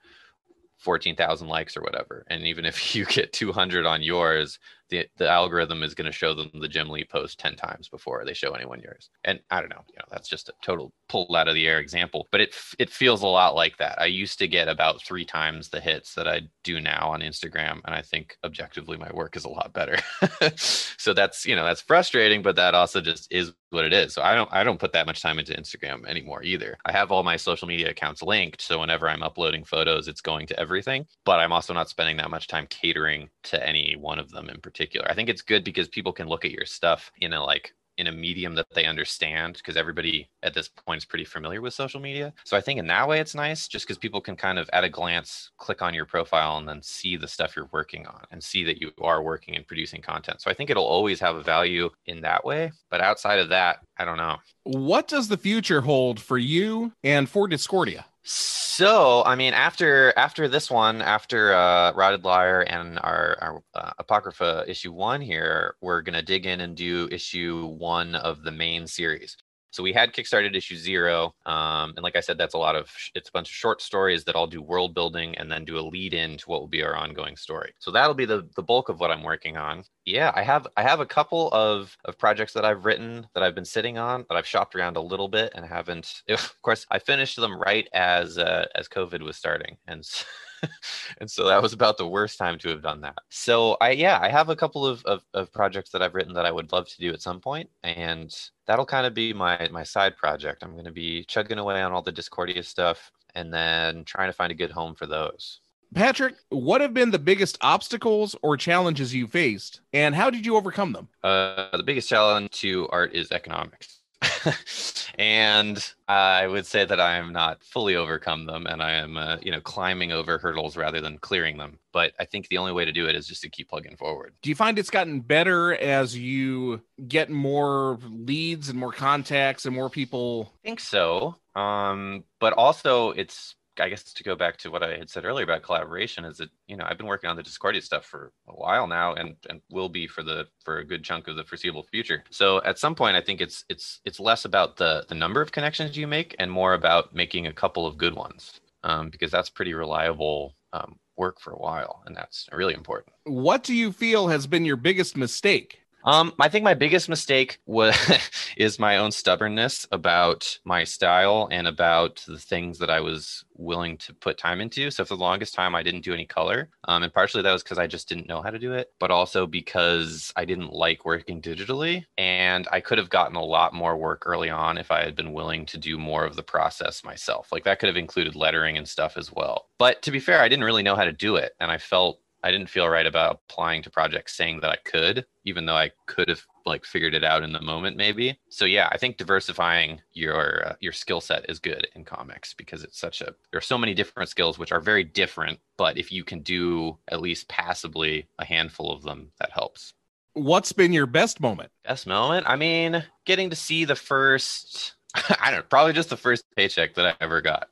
14,000 0.79 1.47
likes 1.47 1.77
or 1.77 1.83
whatever. 1.83 2.25
And 2.29 2.43
even 2.45 2.65
if 2.65 2.95
you 2.95 3.05
get 3.07 3.33
200 3.33 3.87
on 3.87 4.03
yours, 4.03 4.59
the, 4.93 5.07
the 5.17 5.29
algorithm 5.29 5.83
is 5.83 5.95
going 5.95 6.05
to 6.05 6.13
show 6.13 6.35
them 6.35 6.51
the 6.61 6.69
Jim 6.69 6.91
Lee 6.91 7.05
post 7.05 7.41
10 7.41 7.57
times 7.57 7.89
before 7.89 8.25
they 8.27 8.35
show 8.35 8.53
anyone 8.53 8.79
yours. 8.79 9.09
And 9.25 9.41
I 9.51 9.61
don't 9.61 9.71
know, 9.71 9.83
you 9.89 9.97
know, 9.99 10.05
that's 10.11 10.29
just 10.29 10.51
a 10.51 10.53
total 10.63 10.93
pulled 11.09 11.35
out 11.35 11.49
of 11.49 11.55
the 11.55 11.67
air 11.67 11.81
example, 11.81 12.29
but 12.31 12.43
it 12.43 12.55
it 12.79 12.91
feels 12.91 13.23
a 13.23 13.27
lot 13.27 13.55
like 13.55 13.79
that. 13.79 14.01
I 14.01 14.05
used 14.05 14.39
to 14.41 14.49
get 14.49 14.69
about 14.69 15.03
3 15.03 15.25
times 15.25 15.71
the 15.71 15.81
hits 15.81 16.15
that 16.15 16.29
I 16.29 16.43
do 16.63 16.79
now 16.79 17.11
on 17.11 17.23
Instagram, 17.23 17.81
and 17.87 17.95
I 17.95 18.03
think 18.03 18.37
objectively 18.45 18.99
my 18.99 19.11
work 19.15 19.35
is 19.35 19.47
a 19.47 19.49
lot 19.49 19.73
better. 19.73 19.97
so 20.57 21.15
that's, 21.15 21.47
you 21.47 21.57
know, 21.57 21.65
that's 21.65 21.81
frustrating, 21.81 22.43
but 22.43 22.57
that 22.57 22.75
also 22.75 23.01
just 23.01 23.33
is 23.33 23.53
what 23.73 23.85
it 23.85 23.93
is. 23.93 24.13
So 24.13 24.23
I 24.23 24.35
don't 24.35 24.53
I 24.53 24.63
don't 24.63 24.79
put 24.79 24.93
that 24.93 25.07
much 25.07 25.23
time 25.23 25.39
into 25.39 25.55
Instagram 25.55 26.05
anymore 26.07 26.43
either. 26.43 26.77
I 26.85 26.93
have 26.93 27.11
all 27.11 27.23
my 27.23 27.37
social 27.37 27.67
media 27.67 27.91
accounts 27.91 28.23
linked, 28.23 28.61
so 28.61 28.79
whenever 28.79 29.09
I'm 29.09 29.23
uploading 29.23 29.65
photos, 29.65 30.09
it's 30.09 30.21
going 30.21 30.47
to 30.49 30.61
everything, 30.61 31.07
but 31.25 31.41
I'm 31.41 31.53
also 31.53 31.73
not 31.73 31.89
spending 31.89 32.19
that 32.19 32.31
much 32.31 32.47
time 32.47 32.67
catering 32.69 33.31
to 33.45 33.67
any 33.67 33.97
one 33.99 34.19
of 34.19 34.31
them 34.31 34.49
in 34.49 34.61
particular. 34.61 34.82
I 35.07 35.15
think 35.15 35.29
it's 35.29 35.43
good 35.43 35.65
because 35.65 35.89
people 35.89 36.13
can 36.13 36.29
look 36.29 36.45
at 36.45 36.51
your 36.51 36.67
stuff 36.67 37.11
in 37.21 37.33
a 37.33 37.43
like 37.43 37.75
in 37.99 38.07
a 38.07 38.13
medium 38.13 38.55
that 38.55 38.67
they 38.75 38.87
understand 38.87 39.55
because 39.55 39.77
everybody 39.77 40.29
at 40.43 40.55
this 40.55 40.69
point 40.69 40.99
is 40.99 41.05
pretty 41.05 41.25
familiar 41.25 41.61
with 41.61 41.75
social 41.75 42.01
media. 42.01 42.33
So 42.45 42.57
I 42.57 42.61
think 42.61 42.79
in 42.79 42.87
that 42.87 43.07
way 43.07 43.21
it's 43.21 43.35
nice 43.35 43.69
just 43.69 43.87
because 43.87 43.99
people 43.99 44.21
can 44.21 44.37
kind 44.37 44.59
of 44.59 44.69
at 44.73 44.85
a 44.85 44.89
glance 44.89 45.51
click 45.59 45.83
on 45.83 45.95
your 45.95 46.07
profile 46.07 46.57
and 46.59 46.67
then 46.67 46.83
see 46.83 47.17
the 47.17 47.29
stuff 47.29 47.55
you're 47.55 47.69
working 47.73 48.07
on 48.07 48.23
and 48.31 48.43
see 48.43 48.65
that 48.65 48.81
you 48.81 48.93
are 49.01 49.23
working 49.23 49.57
and 49.57 49.67
producing 49.67 50.01
content. 50.01 50.41
So 50.41 50.51
I 50.51 50.55
think 50.55 50.71
it'll 50.71 50.85
always 50.85 51.21
have 51.21 51.37
a 51.37 51.43
value 51.43 51.91
in 52.07 52.23
that 52.23 52.45
way. 52.45 52.73
But 52.91 53.01
outside 53.01 53.39
of 53.39 53.51
that, 53.51 53.81
I 53.99 54.05
don't 54.05 54.17
know. 54.17 54.39
What 54.65 55.09
does 55.09 55.29
the 55.29 55.37
future 55.37 55.83
hold 55.83 56.21
for 56.21 56.39
you 56.39 56.93
and 57.05 57.29
for 57.29 57.47
Discordia? 57.47 58.07
So, 58.25 59.25
I 59.25 59.35
mean, 59.35 59.53
after 59.53 60.13
after 60.17 60.49
this 60.49 60.71
one, 60.71 61.03
after 61.03 61.53
uh, 61.55 61.93
Rotted 61.93 62.25
Liar 62.25 62.61
and 62.63 62.99
our, 63.01 63.37
our 63.41 63.65
uh, 63.75 63.93
Apocrypha 63.99 64.65
issue 64.69 64.93
one 64.93 65.21
here, 65.21 65.77
we're 65.81 66.03
gonna 66.03 66.23
dig 66.23 66.47
in 66.47 66.61
and 66.61 66.77
do 66.77 67.09
issue 67.11 67.67
one 67.67 68.15
of 68.15 68.43
the 68.43 68.53
main 68.53 68.87
series. 68.87 69.37
So 69.73 69.83
we 69.83 69.93
had 69.93 70.13
kickstarted 70.13 70.55
issue 70.55 70.77
zero, 70.77 71.35
um, 71.47 71.95
and 71.97 72.05
like 72.05 72.15
I 72.15 72.21
said, 72.21 72.39
that's 72.39 72.55
a 72.55 72.59
lot 72.59 72.77
of 72.77 72.91
it's 73.15 73.31
a 73.31 73.33
bunch 73.33 73.49
of 73.49 73.55
short 73.55 73.83
stories 73.83 74.23
that 74.25 74.37
all 74.37 74.47
do 74.47 74.63
world 74.63 74.95
building 74.95 75.37
and 75.39 75.51
then 75.51 75.65
do 75.65 75.79
a 75.79 75.81
lead 75.81 76.15
in 76.15 76.37
to 76.39 76.51
what 76.51 76.61
will 76.61 76.69
be 76.69 76.83
our 76.83 76.95
ongoing 76.95 77.37
story. 77.37 77.73
So 77.79 77.91
that'll 77.91 78.15
be 78.15 78.27
the 78.27 78.49
the 78.55 78.63
bulk 78.63 78.89
of 78.89 79.01
what 79.01 79.11
I'm 79.11 79.23
working 79.25 79.57
on. 79.57 79.85
Yeah, 80.05 80.31
I 80.35 80.43
have 80.43 80.69
I 80.77 80.83
have 80.83 81.01
a 81.01 81.07
couple 81.07 81.49
of 81.53 81.97
of 82.05 82.19
projects 82.19 82.53
that 82.53 82.65
I've 82.65 82.85
written 82.85 83.27
that 83.35 83.43
I've 83.43 83.55
been 83.55 83.65
sitting 83.65 83.99
on 83.99 84.25
that 84.29 84.37
I've 84.37 84.47
shopped 84.47 84.75
around 84.77 84.97
a 84.97 85.01
little 85.01 85.29
bit 85.29 85.53
and 85.55 85.65
haven't. 85.67 86.23
Of 86.29 86.61
course, 86.63 86.87
I 86.91 86.99
finished 86.99 87.37
them 87.37 87.59
right 87.61 87.89
as 87.93 88.39
uh, 88.39 88.67
as 88.75 88.89
COVID 88.89 89.23
was 89.23 89.37
starting, 89.37 89.77
and. 89.89 90.05
So 90.05 90.25
and 91.19 91.31
so 91.31 91.47
that 91.47 91.63
was 91.63 91.73
about 91.73 91.99
the 91.99 92.07
worst 92.07 92.39
time 92.39 92.59
to 92.59 92.69
have 92.69 92.83
done 92.83 93.01
that. 93.03 93.19
So 93.29 93.77
I 93.81 93.91
yeah, 93.91 94.19
I 94.21 94.29
have 94.29 94.49
a 94.49 94.57
couple 94.57 94.87
of, 94.87 95.05
of, 95.05 95.25
of 95.35 95.53
projects 95.53 95.91
that 95.91 96.03
I've 96.03 96.15
written 96.15 96.35
that 96.35 96.47
I 96.47 96.53
would 96.53 96.73
love 96.73 96.89
to 96.89 96.99
do 96.99 97.13
at 97.13 97.23
some 97.23 97.41
point, 97.41 97.71
and 97.83 98.35
that'll 98.67 98.87
kind 98.87 99.07
of 99.07 99.15
be 99.15 99.33
my 99.33 99.69
my 99.73 99.83
side 99.83 100.17
project. 100.17 100.63
I'm 100.63 100.73
going 100.73 100.85
to 100.85 100.93
be 100.93 101.25
chugging 101.25 101.59
away 101.59 101.83
on 101.83 101.93
all 101.93 102.03
the 102.03 102.13
Discordia 102.13 102.63
stuff, 102.63 103.11
and 103.35 103.53
then 103.53 104.05
trying 104.05 104.29
to 104.29 104.35
find 104.35 104.53
a 104.53 104.57
good 104.57 104.71
home 104.71 104.95
for 104.95 105.07
those. 105.07 105.61
Patrick, 105.95 106.37
what 106.49 106.81
have 106.81 106.95
been 106.95 107.11
the 107.11 107.19
biggest 107.19 107.59
obstacles 107.61 108.35
or 108.43 108.57
challenges 108.57 109.15
you 109.15 109.27
faced, 109.27 109.83
and 109.93 110.15
how 110.15 110.31
did 110.31 110.47
you 110.47 110.57
overcome 110.57 110.93
them? 110.93 111.09
Uh, 111.23 111.77
the 111.77 111.83
biggest 111.83 112.09
challenge 112.09 112.51
to 112.61 112.89
art 112.89 113.15
is 113.15 113.31
economics. 113.31 114.02
and 115.19 115.93
I 116.09 116.47
would 116.47 116.67
say 116.67 116.85
that 116.85 117.01
I 117.01 117.17
am 117.17 117.33
not 117.33 117.63
fully 117.63 117.97
overcome 117.97 118.47
them, 118.47 118.67
and 118.67 118.83
I 118.83 118.93
am, 118.93 119.17
uh, 119.17 119.39
you 119.43 119.51
know, 119.51 119.61
climbing 119.61 120.13
over 120.13 120.39
hurdles 120.39 120.77
rather 120.77 121.01
than 121.01 121.19
clearing 121.19 121.57
them. 121.57 121.79
But 121.93 122.13
I 122.19 122.25
think 122.25 122.49
the 122.49 122.59
only 122.59 122.73
way 122.73 122.85
to 122.85 122.93
do 122.93 123.07
it 123.07 123.15
is 123.15 123.27
just 123.27 123.43
to 123.43 123.49
keep 123.49 123.69
plugging 123.69 123.97
forward. 123.97 124.35
Do 124.43 124.51
you 124.51 124.57
find 124.57 124.79
it's 124.79 124.91
gotten 124.91 125.21
better 125.21 125.75
as 125.75 126.17
you 126.17 126.83
get 127.07 127.31
more 127.31 127.99
leads 128.09 128.69
and 128.69 128.79
more 128.79 128.93
contacts 128.93 129.67
and 129.67 129.75
more 129.75 129.91
people? 129.91 130.53
I 130.65 130.69
think 130.69 130.81
so. 130.81 131.37
Um, 131.55 132.25
but 132.41 132.55
also 132.55 133.11
it's 133.11 133.57
I 133.79 133.89
guess 133.89 134.13
to 134.13 134.23
go 134.23 134.35
back 134.35 134.57
to 134.59 134.71
what 134.71 134.83
I 134.83 134.99
had 134.99 135.09
said 135.09 135.25
earlier 135.25 135.45
about 135.45 135.63
collaboration 135.63 136.25
is 136.25 136.39
that 136.39 136.51
you 136.67 136.77
know 136.77 136.85
I've 136.87 136.99
been 136.99 137.07
working 137.07 137.31
on 137.31 137.37
the 137.37 137.43
Discordia 137.43 137.81
stuff 137.81 138.05
for 138.05 138.33
a 138.49 138.53
while 138.53 138.87
now 138.87 139.15
and 139.15 139.37
and 139.49 139.61
will 139.71 139.89
be 139.89 140.07
for 140.07 140.23
the 140.23 140.47
for 140.65 140.79
a 140.79 140.85
good 140.85 141.05
chunk 141.05 141.29
of 141.29 141.37
the 141.37 141.45
foreseeable 141.45 141.83
future. 141.83 142.25
So 142.31 142.63
at 142.65 142.79
some 142.79 142.95
point 142.95 143.17
I 143.17 143.21
think 143.21 143.41
it's 143.41 143.65
it's 143.69 144.01
it's 144.05 144.21
less 144.21 144.45
about 144.45 144.77
the 144.77 145.05
the 145.09 145.15
number 145.15 145.41
of 145.41 145.53
connections 145.53 145.97
you 145.97 146.07
make 146.07 146.35
and 146.39 146.51
more 146.51 146.75
about 146.75 147.15
making 147.15 147.47
a 147.47 147.53
couple 147.53 147.87
of 147.87 147.97
good 147.97 148.15
ones 148.15 148.61
um, 148.85 149.11
because 149.11 149.31
that's 149.31 149.51
pretty 149.51 149.75
reliable 149.75 150.55
um, 150.73 150.97
work 151.17 151.41
for 151.41 151.53
a 151.53 151.59
while 151.59 152.03
and 152.07 152.17
that's 152.17 152.49
really 152.53 152.75
important. 152.75 153.15
What 153.25 153.63
do 153.65 153.75
you 153.75 153.93
feel 153.93 154.29
has 154.29 154.47
been 154.47 154.65
your 154.65 154.77
biggest 154.77 155.17
mistake 155.17 155.82
um, 156.05 156.33
I 156.41 156.49
think 156.49 156.65
my 156.65 156.75
biggest 156.75 157.09
mistake 157.09 157.59
was 157.67 157.97
is 158.57 158.79
my 158.79 158.97
own 158.99 159.13
stubbornness 159.13 159.87
about 159.93 160.59
my 160.65 160.85
style 160.85 161.49
and 161.51 161.67
about 161.67 162.23
the 162.27 162.39
things 162.39 162.79
that 162.79 162.91
I 162.91 163.01
was 163.01 163.45
willing 163.57 163.97
to 163.99 164.15
put 164.15 164.39
time 164.39 164.61
into. 164.61 164.91
So 164.91 165.05
for 165.05 165.15
the 165.15 165.23
longest 165.23 165.55
time, 165.55 165.75
I 165.75 165.83
didn't 165.83 166.05
do 166.05 166.13
any 166.13 166.27
color, 166.27 166.71
um, 166.89 167.03
and 167.03 167.13
partially 167.13 167.43
that 167.43 167.53
was 167.53 167.63
because 167.63 167.79
I 167.79 167.87
just 167.87 168.09
didn't 168.09 168.29
know 168.29 168.43
how 168.43 168.51
to 168.51 168.59
do 168.59 168.73
it, 168.73 168.93
but 168.99 169.11
also 169.11 169.47
because 169.47 170.33
I 170.37 170.45
didn't 170.45 170.73
like 170.73 171.05
working 171.05 171.41
digitally, 171.41 172.05
and 172.19 172.67
I 172.73 172.81
could 172.81 172.99
have 172.99 173.11
gotten 173.11 173.37
a 173.37 173.45
lot 173.45 173.75
more 173.75 173.97
work 173.97 174.25
early 174.27 174.51
on 174.51 174.79
if 174.79 174.91
I 174.91 175.05
had 175.05 175.15
been 175.15 175.33
willing 175.33 175.67
to 175.67 175.79
do 175.79 175.99
more 175.99 176.25
of 176.25 176.37
the 176.37 176.43
process 176.43 177.05
myself. 177.05 177.49
Like 177.53 177.65
that 177.65 177.79
could 177.79 177.89
have 177.89 177.97
included 177.97 178.35
lettering 178.35 178.77
and 178.77 178.89
stuff 178.89 179.17
as 179.17 179.33
well. 179.33 179.69
But 179.79 180.03
to 180.03 180.11
be 180.11 180.21
fair, 180.21 180.41
I 180.41 180.49
didn't 180.49 180.65
really 180.65 180.83
know 180.83 180.97
how 180.97 181.05
to 181.05 181.13
do 181.13 181.37
it, 181.37 181.53
and 181.61 181.71
I 181.71 181.79
felt 181.79 182.19
I 182.43 182.51
didn't 182.51 182.71
feel 182.71 182.89
right 182.89 183.07
about 183.07 183.41
applying 183.49 183.83
to 183.83 183.91
projects 183.91 184.37
saying 184.37 184.61
that 184.61 184.71
I 184.71 184.77
could, 184.85 185.27
even 185.45 185.67
though 185.67 185.77
I 185.77 185.93
could 186.07 186.29
have 186.29 186.43
like 186.65 186.85
figured 186.85 187.15
it 187.15 187.25
out 187.25 187.43
in 187.43 187.53
the 187.53 187.61
moment 187.61 187.97
maybe. 187.97 188.39
So 188.49 188.65
yeah, 188.65 188.89
I 188.93 188.99
think 188.99 189.17
diversifying 189.17 190.01
your 190.13 190.69
uh, 190.69 190.75
your 190.81 190.93
skill 190.93 191.21
set 191.21 191.49
is 191.49 191.59
good 191.59 191.89
in 191.95 192.05
comics 192.05 192.55
because 192.55 192.85
it's 192.85 192.99
such 192.99 193.21
a 193.21 193.35
there 193.51 193.59
are 193.59 193.61
so 193.61 193.79
many 193.79 193.95
different 193.95 194.29
skills 194.29 194.59
which 194.59 194.73
are 194.73 194.81
very 194.81 195.05
different, 195.05 195.59
but 195.77 195.99
if 195.99 196.13
you 196.13 196.25
can 196.25 196.41
do 196.41 196.99
at 197.09 197.21
least 197.21 197.49
passably 197.49 198.27
a 198.39 198.45
handful 198.45 198.93
of 198.93 199.03
them, 199.03 199.31
that 199.41 199.51
helps. 199.51 199.95
What's 200.35 200.73
been 200.73 200.93
your 200.93 201.07
best 201.07 201.41
moment? 201.41 201.71
Best 201.85 202.07
moment? 202.07 202.47
I 202.49 202.57
mean, 202.57 203.05
getting 203.27 203.51
to 203.51 203.57
see 203.57 203.85
the 203.85 203.97
first 203.97 204.95
I 205.41 205.51
don't 205.51 205.61
know, 205.61 205.67
probably 205.69 205.93
just 205.93 206.09
the 206.09 206.17
first 206.17 206.45
paycheck 206.57 206.95
that 206.95 207.07
I 207.07 207.15
ever 207.21 207.41
got. 207.43 207.69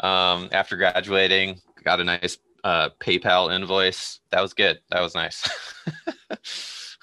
um, 0.00 0.48
after 0.52 0.76
graduating, 0.76 1.60
got 1.82 2.00
a 2.00 2.04
nice 2.04 2.38
uh, 2.64 2.90
PayPal 3.00 3.54
invoice. 3.54 4.20
That 4.30 4.40
was 4.40 4.54
good. 4.54 4.80
That 4.90 5.02
was 5.02 5.14
nice. 5.14 5.48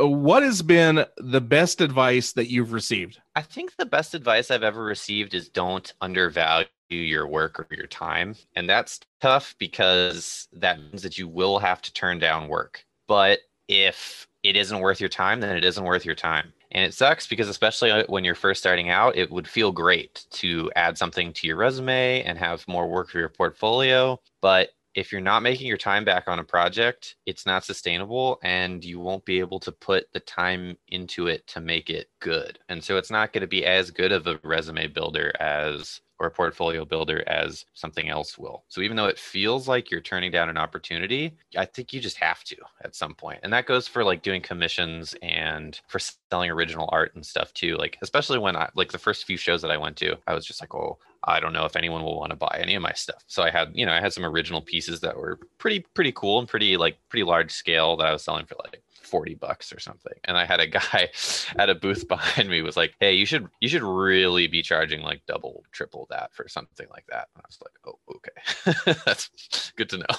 Uh, 0.00 0.06
what 0.06 0.42
has 0.42 0.62
been 0.62 1.04
the 1.16 1.40
best 1.40 1.80
advice 1.80 2.32
that 2.32 2.48
you've 2.48 2.72
received? 2.72 3.20
I 3.34 3.42
think 3.42 3.76
the 3.76 3.86
best 3.86 4.14
advice 4.14 4.50
I've 4.50 4.62
ever 4.62 4.84
received 4.84 5.34
is 5.34 5.48
don't 5.48 5.92
undervalue 6.00 6.66
your 6.88 7.26
work 7.26 7.58
or 7.58 7.66
your 7.74 7.86
time. 7.86 8.36
And 8.54 8.68
that's 8.68 9.00
tough 9.20 9.54
because 9.58 10.48
that 10.52 10.78
means 10.78 11.02
that 11.02 11.18
you 11.18 11.26
will 11.26 11.58
have 11.58 11.82
to 11.82 11.92
turn 11.92 12.18
down 12.18 12.48
work. 12.48 12.84
But 13.08 13.40
if 13.66 14.28
it 14.42 14.56
isn't 14.56 14.78
worth 14.78 15.00
your 15.00 15.08
time, 15.08 15.40
then 15.40 15.56
it 15.56 15.64
isn't 15.64 15.84
worth 15.84 16.04
your 16.04 16.14
time. 16.14 16.52
And 16.70 16.84
it 16.84 16.94
sucks 16.94 17.26
because, 17.26 17.48
especially 17.48 17.90
uh, 17.90 18.04
when 18.08 18.24
you're 18.24 18.34
first 18.34 18.60
starting 18.60 18.90
out, 18.90 19.16
it 19.16 19.30
would 19.30 19.48
feel 19.48 19.72
great 19.72 20.26
to 20.32 20.70
add 20.76 20.98
something 20.98 21.32
to 21.32 21.46
your 21.46 21.56
resume 21.56 22.22
and 22.22 22.38
have 22.38 22.66
more 22.68 22.88
work 22.88 23.08
for 23.08 23.18
your 23.18 23.30
portfolio. 23.30 24.20
But 24.42 24.70
if 24.98 25.12
you're 25.12 25.20
not 25.20 25.44
making 25.44 25.68
your 25.68 25.76
time 25.76 26.04
back 26.04 26.24
on 26.26 26.40
a 26.40 26.44
project, 26.44 27.14
it's 27.24 27.46
not 27.46 27.64
sustainable 27.64 28.40
and 28.42 28.84
you 28.84 28.98
won't 28.98 29.24
be 29.24 29.38
able 29.38 29.60
to 29.60 29.70
put 29.70 30.12
the 30.12 30.18
time 30.18 30.76
into 30.88 31.28
it 31.28 31.46
to 31.46 31.60
make 31.60 31.88
it 31.88 32.10
good. 32.18 32.58
And 32.68 32.82
so 32.82 32.96
it's 32.96 33.10
not 33.10 33.32
going 33.32 33.42
to 33.42 33.46
be 33.46 33.64
as 33.64 33.92
good 33.92 34.10
of 34.10 34.26
a 34.26 34.40
resume 34.42 34.88
builder 34.88 35.32
as 35.38 36.00
or 36.18 36.30
portfolio 36.30 36.84
builder 36.84 37.22
as 37.28 37.64
something 37.74 38.08
else 38.08 38.38
will. 38.38 38.64
So 38.68 38.80
even 38.80 38.96
though 38.96 39.06
it 39.06 39.18
feels 39.18 39.68
like 39.68 39.90
you're 39.90 40.00
turning 40.00 40.30
down 40.30 40.48
an 40.48 40.58
opportunity, 40.58 41.36
I 41.56 41.64
think 41.64 41.92
you 41.92 42.00
just 42.00 42.16
have 42.18 42.42
to 42.44 42.56
at 42.82 42.94
some 42.94 43.14
point. 43.14 43.40
And 43.42 43.52
that 43.52 43.66
goes 43.66 43.86
for 43.88 44.04
like 44.04 44.22
doing 44.22 44.42
commissions 44.42 45.14
and 45.22 45.80
for 45.88 45.98
selling 46.30 46.50
original 46.50 46.88
art 46.92 47.14
and 47.14 47.24
stuff 47.24 47.52
too. 47.54 47.76
Like 47.76 47.98
especially 48.02 48.38
when 48.38 48.56
I 48.56 48.68
like 48.74 48.92
the 48.92 48.98
first 48.98 49.24
few 49.26 49.36
shows 49.36 49.62
that 49.62 49.70
I 49.70 49.76
went 49.76 49.96
to, 49.98 50.16
I 50.26 50.34
was 50.34 50.46
just 50.46 50.60
like, 50.60 50.74
"Oh, 50.74 50.98
I 51.24 51.40
don't 51.40 51.52
know 51.52 51.64
if 51.64 51.76
anyone 51.76 52.02
will 52.02 52.18
want 52.18 52.30
to 52.30 52.36
buy 52.36 52.58
any 52.60 52.74
of 52.74 52.82
my 52.82 52.92
stuff. 52.92 53.24
So 53.26 53.42
I 53.42 53.50
had, 53.50 53.72
you 53.74 53.84
know, 53.84 53.92
I 53.92 54.00
had 54.00 54.12
some 54.12 54.24
original 54.24 54.62
pieces 54.62 55.00
that 55.00 55.16
were 55.16 55.38
pretty, 55.58 55.80
pretty 55.94 56.12
cool 56.12 56.38
and 56.38 56.48
pretty 56.48 56.76
like 56.76 56.98
pretty 57.08 57.24
large 57.24 57.50
scale 57.50 57.96
that 57.96 58.06
I 58.06 58.12
was 58.12 58.22
selling 58.22 58.46
for 58.46 58.56
like 58.64 58.82
40 59.02 59.34
bucks 59.34 59.72
or 59.72 59.80
something. 59.80 60.12
And 60.24 60.36
I 60.36 60.44
had 60.44 60.60
a 60.60 60.66
guy 60.66 61.10
at 61.58 61.70
a 61.70 61.74
booth 61.74 62.08
behind 62.08 62.48
me 62.48 62.62
was 62.62 62.76
like, 62.76 62.94
Hey, 63.00 63.14
you 63.14 63.26
should 63.26 63.48
you 63.60 63.68
should 63.68 63.82
really 63.82 64.46
be 64.46 64.62
charging 64.62 65.02
like 65.02 65.22
double, 65.26 65.64
triple 65.72 66.06
that 66.10 66.34
for 66.34 66.48
something 66.48 66.86
like 66.90 67.06
that. 67.08 67.28
And 67.34 67.42
I 67.42 67.48
was 67.48 67.58
like, 67.62 67.72
Oh, 67.86 67.98
okay. 68.16 68.94
That's 69.06 69.72
good 69.76 69.88
to 69.90 69.98
know. 69.98 70.16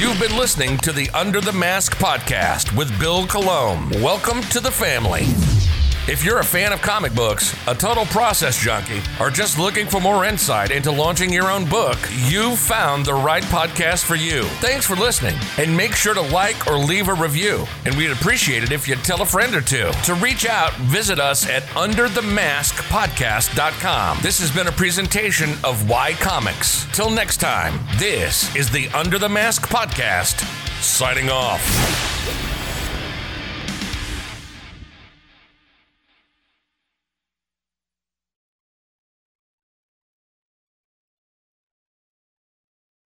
You've 0.00 0.18
been 0.18 0.34
listening 0.34 0.78
to 0.78 0.92
the 0.92 1.10
Under 1.10 1.42
the 1.42 1.52
Mask 1.52 1.94
podcast 1.98 2.74
with 2.74 2.98
Bill 2.98 3.26
Colomb. 3.26 3.90
Welcome 4.00 4.40
to 4.44 4.58
the 4.58 4.70
family. 4.70 5.26
If 6.10 6.24
you're 6.24 6.40
a 6.40 6.44
fan 6.44 6.72
of 6.72 6.82
comic 6.82 7.14
books, 7.14 7.54
a 7.68 7.74
total 7.74 8.04
process 8.06 8.60
junkie, 8.60 9.00
or 9.20 9.30
just 9.30 9.60
looking 9.60 9.86
for 9.86 10.00
more 10.00 10.24
insight 10.24 10.72
into 10.72 10.90
launching 10.90 11.32
your 11.32 11.48
own 11.48 11.68
book, 11.68 11.96
you've 12.24 12.58
found 12.58 13.06
the 13.06 13.14
right 13.14 13.44
podcast 13.44 14.02
for 14.02 14.16
you. 14.16 14.42
Thanks 14.58 14.84
for 14.84 14.96
listening, 14.96 15.36
and 15.56 15.76
make 15.76 15.94
sure 15.94 16.14
to 16.14 16.20
like 16.20 16.66
or 16.66 16.78
leave 16.78 17.06
a 17.06 17.14
review. 17.14 17.64
And 17.84 17.94
we'd 17.94 18.10
appreciate 18.10 18.64
it 18.64 18.72
if 18.72 18.88
you'd 18.88 19.04
tell 19.04 19.22
a 19.22 19.24
friend 19.24 19.54
or 19.54 19.60
two. 19.60 19.88
To 20.06 20.14
reach 20.14 20.46
out, 20.46 20.72
visit 20.78 21.20
us 21.20 21.48
at 21.48 21.62
underthemaskpodcast.com. 21.62 24.18
This 24.20 24.40
has 24.40 24.50
been 24.50 24.66
a 24.66 24.72
presentation 24.72 25.50
of 25.62 25.88
Why 25.88 26.14
Comics. 26.14 26.88
Till 26.92 27.10
next 27.10 27.36
time, 27.36 27.78
this 27.98 28.52
is 28.56 28.68
the 28.68 28.88
Under 28.88 29.16
the 29.16 29.28
Mask 29.28 29.68
podcast, 29.68 30.40
signing 30.82 31.30
off. 31.30 32.49